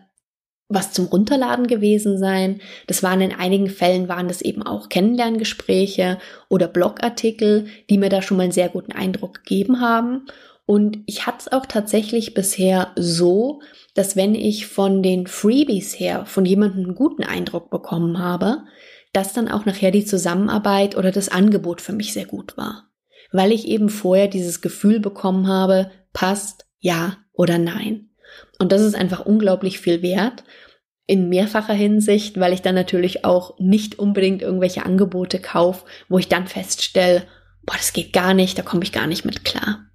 was 0.69 0.93
zum 0.93 1.07
Runterladen 1.07 1.67
gewesen 1.67 2.19
sein. 2.19 2.61
Das 2.87 3.03
waren 3.03 3.21
in 3.21 3.33
einigen 3.33 3.69
Fällen 3.69 4.09
waren 4.09 4.29
das 4.29 4.41
eben 4.41 4.63
auch 4.63 4.89
Kennenlerngespräche 4.89 6.19
oder 6.49 6.69
Blogartikel, 6.69 7.67
die 7.91 7.99
mir 7.99 8.09
da 8.09 8.23
schon 8.23 8.39
mal 8.39 8.45
einen 8.45 8.53
sehr 8.53 8.71
guten 8.71 8.93
Eindruck 8.93 9.45
gegeben 9.45 9.81
haben. 9.81 10.27
Und 10.67 11.01
ich 11.07 11.27
hatte 11.27 11.39
es 11.41 11.53
auch 11.53 11.67
tatsächlich 11.67 12.33
bisher 12.33 12.93
so, 12.97 13.61
dass 13.95 14.17
wenn 14.17 14.35
ich 14.35 14.67
von 14.67 15.03
den 15.03 15.27
Freebies 15.27 15.99
her 15.99 16.27
von 16.27 16.45
jemandem 16.45 16.85
einen 16.85 16.95
guten 16.95 17.25
Eindruck 17.25 17.71
bekommen 17.71 18.19
habe, 18.19 18.65
dass 19.13 19.33
dann 19.33 19.49
auch 19.49 19.65
nachher 19.65 19.93
die 19.93 20.05
Zusammenarbeit 20.05 20.97
oder 20.97 21.13
das 21.13 21.29
Angebot 21.29 21.81
für 21.81 21.93
mich 21.93 22.13
sehr 22.13 22.27
gut 22.27 22.57
war. 22.57 22.91
Weil 23.33 23.53
ich 23.53 23.67
eben 23.69 23.89
vorher 23.89 24.29
dieses 24.29 24.61
Gefühl 24.61 25.01
bekommen 25.01 25.49
habe, 25.49 25.91
passt, 26.13 26.67
ja 26.81 27.17
oder 27.33 27.59
nein. 27.59 28.11
Und 28.59 28.73
das 28.73 28.83
ist 28.83 28.95
einfach 28.95 29.25
unglaublich 29.25 29.81
viel 29.81 30.03
wert 30.03 30.45
in 31.07 31.29
mehrfacher 31.29 31.75
Hinsicht, 31.75 32.41
weil 32.41 32.53
ich 32.53 32.63
dann 32.63 32.75
natürlich 32.75 33.25
auch 33.25 33.59
nicht 33.59 33.99
unbedingt 33.99 34.43
irgendwelche 34.43 34.87
Angebote 34.87 35.39
kaufe, 35.39 35.85
wo 36.09 36.19
ich 36.19 36.29
dann 36.29 36.47
feststelle, 36.47 37.25
boah, 37.65 37.77
das 37.77 37.93
geht 37.93 38.13
gar 38.13 38.35
nicht, 38.35 38.59
da 38.59 38.63
komme 38.63 38.85
ich 38.85 38.93
gar 38.93 39.07
nicht 39.07 39.25
mit 39.25 39.45
klar. 39.45 39.87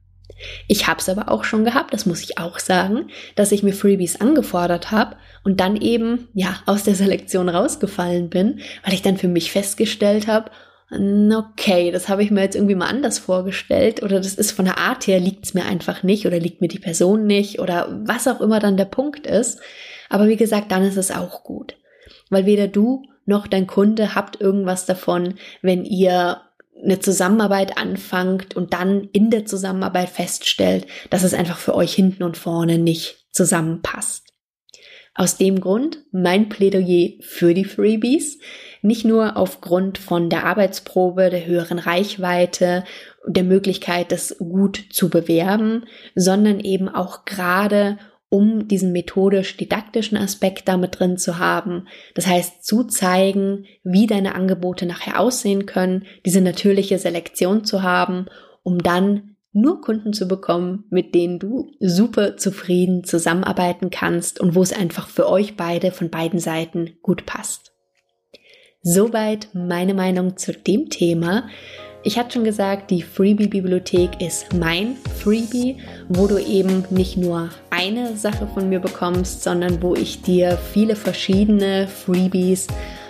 Ich 0.68 0.88
habe 0.88 1.00
es 1.00 1.10
aber 1.10 1.30
auch 1.30 1.44
schon 1.44 1.66
gehabt, 1.66 1.94
das 1.94 2.06
muss 2.06 2.22
ich 2.22 2.38
auch 2.38 2.60
sagen, 2.60 3.10
dass 3.36 3.52
ich 3.52 3.64
mir 3.64 3.74
Freebies 3.74 4.22
angefordert 4.22 4.92
habe 4.92 5.18
und 5.44 5.60
dann 5.60 5.76
eben 5.76 6.28
ja 6.34 6.56
aus 6.66 6.84
der 6.84 6.96
Selektion 6.96 7.50
rausgefallen 7.50 8.30
bin, 8.30 8.60
weil 8.84 8.94
ich 8.94 9.02
dann 9.02 9.18
für 9.18 9.28
mich 9.28 9.52
festgestellt 9.52 10.28
habe, 10.28 10.52
okay, 10.92 11.92
das 11.92 12.10
habe 12.10 12.24
ich 12.24 12.32
mir 12.32 12.42
jetzt 12.42 12.56
irgendwie 12.56 12.76
mal 12.76 12.88
anders 12.88 13.20
vorgestellt 13.20 14.02
oder 14.02 14.18
das 14.18 14.34
ist 14.34 14.52
von 14.52 14.66
der 14.66 14.80
Art 14.80 15.06
her 15.06 15.20
liegt 15.20 15.46
es 15.46 15.54
mir 15.54 15.66
einfach 15.66 16.02
nicht 16.02 16.26
oder 16.26 16.40
liegt 16.40 16.62
mir 16.62 16.68
die 16.68 16.80
Person 16.80 17.28
nicht 17.28 17.60
oder 17.60 17.88
was 18.06 18.28
auch 18.28 18.42
immer 18.42 18.60
dann 18.60 18.78
der 18.78 18.86
Punkt 18.86 19.28
ist. 19.28 19.60
Aber 20.10 20.28
wie 20.28 20.38
gesagt, 20.38 20.72
dann 20.72 20.84
ist 20.84 20.98
es 20.98 21.12
auch 21.12 21.44
gut, 21.44 21.76
weil 22.32 22.48
weder 22.48 22.68
du 22.68 23.04
noch 23.28 23.46
dein 23.46 23.68
Kunde 23.68 24.16
habt 24.16 24.42
irgendwas 24.42 24.88
davon, 24.88 25.36
wenn 25.62 25.86
ihr 25.86 26.42
eine 26.84 27.00
Zusammenarbeit 27.00 27.78
anfangt 27.78 28.56
und 28.56 28.74
dann 28.74 29.10
in 29.12 29.30
der 29.30 29.46
Zusammenarbeit 29.46 30.10
feststellt, 30.10 30.88
dass 31.10 31.24
es 31.24 31.34
einfach 31.34 31.58
für 31.58 31.76
euch 31.76 31.94
hinten 31.94 32.24
und 32.24 32.38
vorne 32.38 32.78
nicht 32.78 33.26
zusammenpasst. 33.32 34.30
Aus 35.16 35.38
dem 35.38 35.60
Grund 35.60 36.00
mein 36.12 36.48
Plädoyer 36.48 37.10
für 37.22 37.54
die 37.54 37.66
Freebies. 37.66 38.40
Nicht 38.82 39.04
nur 39.04 39.36
aufgrund 39.36 39.98
von 39.98 40.30
der 40.30 40.46
Arbeitsprobe, 40.46 41.30
der 41.30 41.46
höheren 41.46 41.80
Reichweite, 41.80 42.86
der 43.28 43.44
Möglichkeit, 43.44 44.14
das 44.14 44.38
gut 44.38 44.86
zu 44.92 45.10
bewerben, 45.10 45.86
sondern 46.16 46.62
eben 46.62 46.88
auch 46.88 47.26
gerade 47.26 47.98
um 48.30 48.68
diesen 48.68 48.92
methodisch-didaktischen 48.92 50.18
Aspekt 50.18 50.68
damit 50.68 51.00
drin 51.00 51.18
zu 51.18 51.40
haben. 51.40 51.88
Das 52.14 52.28
heißt, 52.28 52.64
zu 52.64 52.84
zeigen, 52.84 53.66
wie 53.84 54.06
deine 54.06 54.36
Angebote 54.36 54.86
nachher 54.86 55.20
aussehen 55.20 55.66
können, 55.66 56.06
diese 56.26 56.42
natürliche 56.42 57.00
Selektion 57.00 57.66
zu 57.66 57.82
haben, 57.82 58.28
um 58.64 58.84
dann 58.84 59.36
nur 59.52 59.82
Kunden 59.82 60.14
zu 60.14 60.28
bekommen, 60.28 60.86
mit 60.92 61.16
denen 61.16 61.40
du 61.40 61.72
super 61.80 62.38
zufrieden 62.38 63.04
zusammenarbeiten 63.04 63.90
kannst 63.90 64.40
und 64.40 64.54
wo 64.54 64.62
es 64.62 64.74
einfach 64.74 65.08
für 65.08 65.28
euch 65.28 65.58
beide 65.58 65.92
von 65.92 66.12
beiden 66.12 66.40
Seiten 66.40 66.98
gut 67.02 67.26
passt. 67.26 67.74
Soweit 68.82 69.50
meine 69.54 69.94
Meinung 69.94 70.38
zu 70.38 70.54
dem 70.54 70.90
Thema. 70.90 71.50
Ich 72.02 72.18
hatte 72.18 72.32
schon 72.34 72.46
gesagt, 72.46 72.92
die 72.92 73.02
Freebie-Bibliothek 73.02 74.22
ist 74.22 74.54
mein 74.54 74.96
Freebie, 75.18 75.78
wo 76.08 76.28
du 76.28 76.38
eben 76.38 76.86
nicht 76.90 77.18
nur 77.18 77.50
eine 77.72 78.16
Sache 78.16 78.48
von 78.54 78.70
mir 78.70 78.80
bekommst, 78.80 79.44
sondern 79.44 79.82
wo 79.82 79.96
ich 79.96 80.22
dir 80.22 80.58
viele 80.58 80.96
verschiedene 80.96 81.90
Freebies 81.90 82.68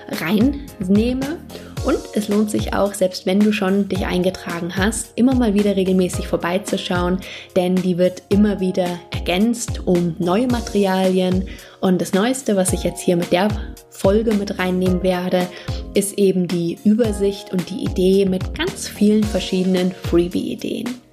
reinnehme. 0.08 1.38
Und 1.86 2.00
es 2.14 2.28
lohnt 2.28 2.52
sich 2.52 2.74
auch, 2.74 2.94
selbst 2.94 3.26
wenn 3.26 3.40
du 3.40 3.52
schon 3.52 3.88
dich 3.88 4.06
eingetragen 4.06 4.76
hast, 4.76 5.12
immer 5.16 5.34
mal 5.34 5.54
wieder 5.54 5.76
regelmäßig 5.76 6.28
vorbeizuschauen, 6.28 7.20
denn 7.56 7.76
die 7.76 7.98
wird 7.98 8.24
immer 8.30 8.60
wieder 8.60 9.00
ergänzt 9.12 9.88
um 9.88 10.16
neue 10.20 10.48
Materialien. 10.48 11.48
Und 11.80 12.02
das 12.02 12.14
Neueste, 12.14 12.56
was 12.56 12.74
ich 12.74 12.84
jetzt 12.84 13.02
hier 13.02 13.16
mit 13.16 13.32
der 13.32 13.48
Folge 13.90 14.34
mit 14.34 14.60
reinnehmen 14.60 15.04
werde, 15.04 15.48
ist 15.94 16.18
eben 16.18 16.48
die 16.48 16.78
Übersicht 16.84 17.52
und 17.52 17.70
die 17.70 17.84
Idee 17.84 18.26
mit 18.26 18.58
ganz 18.58 18.88
vielen 18.88 19.24
verschiedenen 19.24 19.92
Freebie-Ideen. 19.92 21.09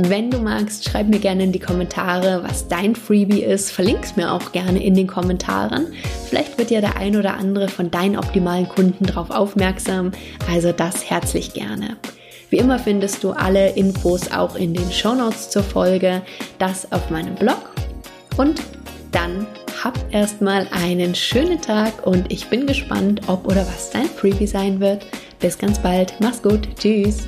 Wenn 0.00 0.30
du 0.30 0.38
magst, 0.38 0.84
schreib 0.84 1.08
mir 1.08 1.18
gerne 1.18 1.42
in 1.42 1.50
die 1.50 1.58
Kommentare, 1.58 2.44
was 2.44 2.68
dein 2.68 2.94
Freebie 2.94 3.42
ist. 3.42 3.72
Verlink's 3.72 4.14
mir 4.14 4.32
auch 4.32 4.52
gerne 4.52 4.80
in 4.80 4.94
den 4.94 5.08
Kommentaren. 5.08 5.88
Vielleicht 6.28 6.56
wird 6.56 6.70
ja 6.70 6.80
der 6.80 6.96
ein 6.96 7.16
oder 7.16 7.34
andere 7.34 7.66
von 7.66 7.90
deinen 7.90 8.16
optimalen 8.16 8.68
Kunden 8.68 9.06
darauf 9.06 9.30
aufmerksam. 9.30 10.12
Also 10.48 10.70
das 10.70 11.10
herzlich 11.10 11.52
gerne. 11.52 11.96
Wie 12.48 12.58
immer 12.58 12.78
findest 12.78 13.24
du 13.24 13.32
alle 13.32 13.70
Infos 13.70 14.30
auch 14.30 14.54
in 14.54 14.72
den 14.72 14.88
Shownotes 14.92 15.50
zur 15.50 15.64
Folge, 15.64 16.22
das 16.60 16.92
auf 16.92 17.10
meinem 17.10 17.34
Blog. 17.34 17.70
Und 18.36 18.62
dann 19.10 19.48
hab 19.82 19.98
erstmal 20.14 20.68
einen 20.70 21.16
schönen 21.16 21.60
Tag 21.60 22.06
und 22.06 22.30
ich 22.30 22.46
bin 22.46 22.68
gespannt, 22.68 23.22
ob 23.26 23.48
oder 23.48 23.66
was 23.66 23.90
dein 23.90 24.06
Freebie 24.06 24.46
sein 24.46 24.78
wird. 24.78 25.04
Bis 25.40 25.58
ganz 25.58 25.80
bald. 25.80 26.14
Mach's 26.20 26.40
gut. 26.40 26.68
Tschüss. 26.78 27.26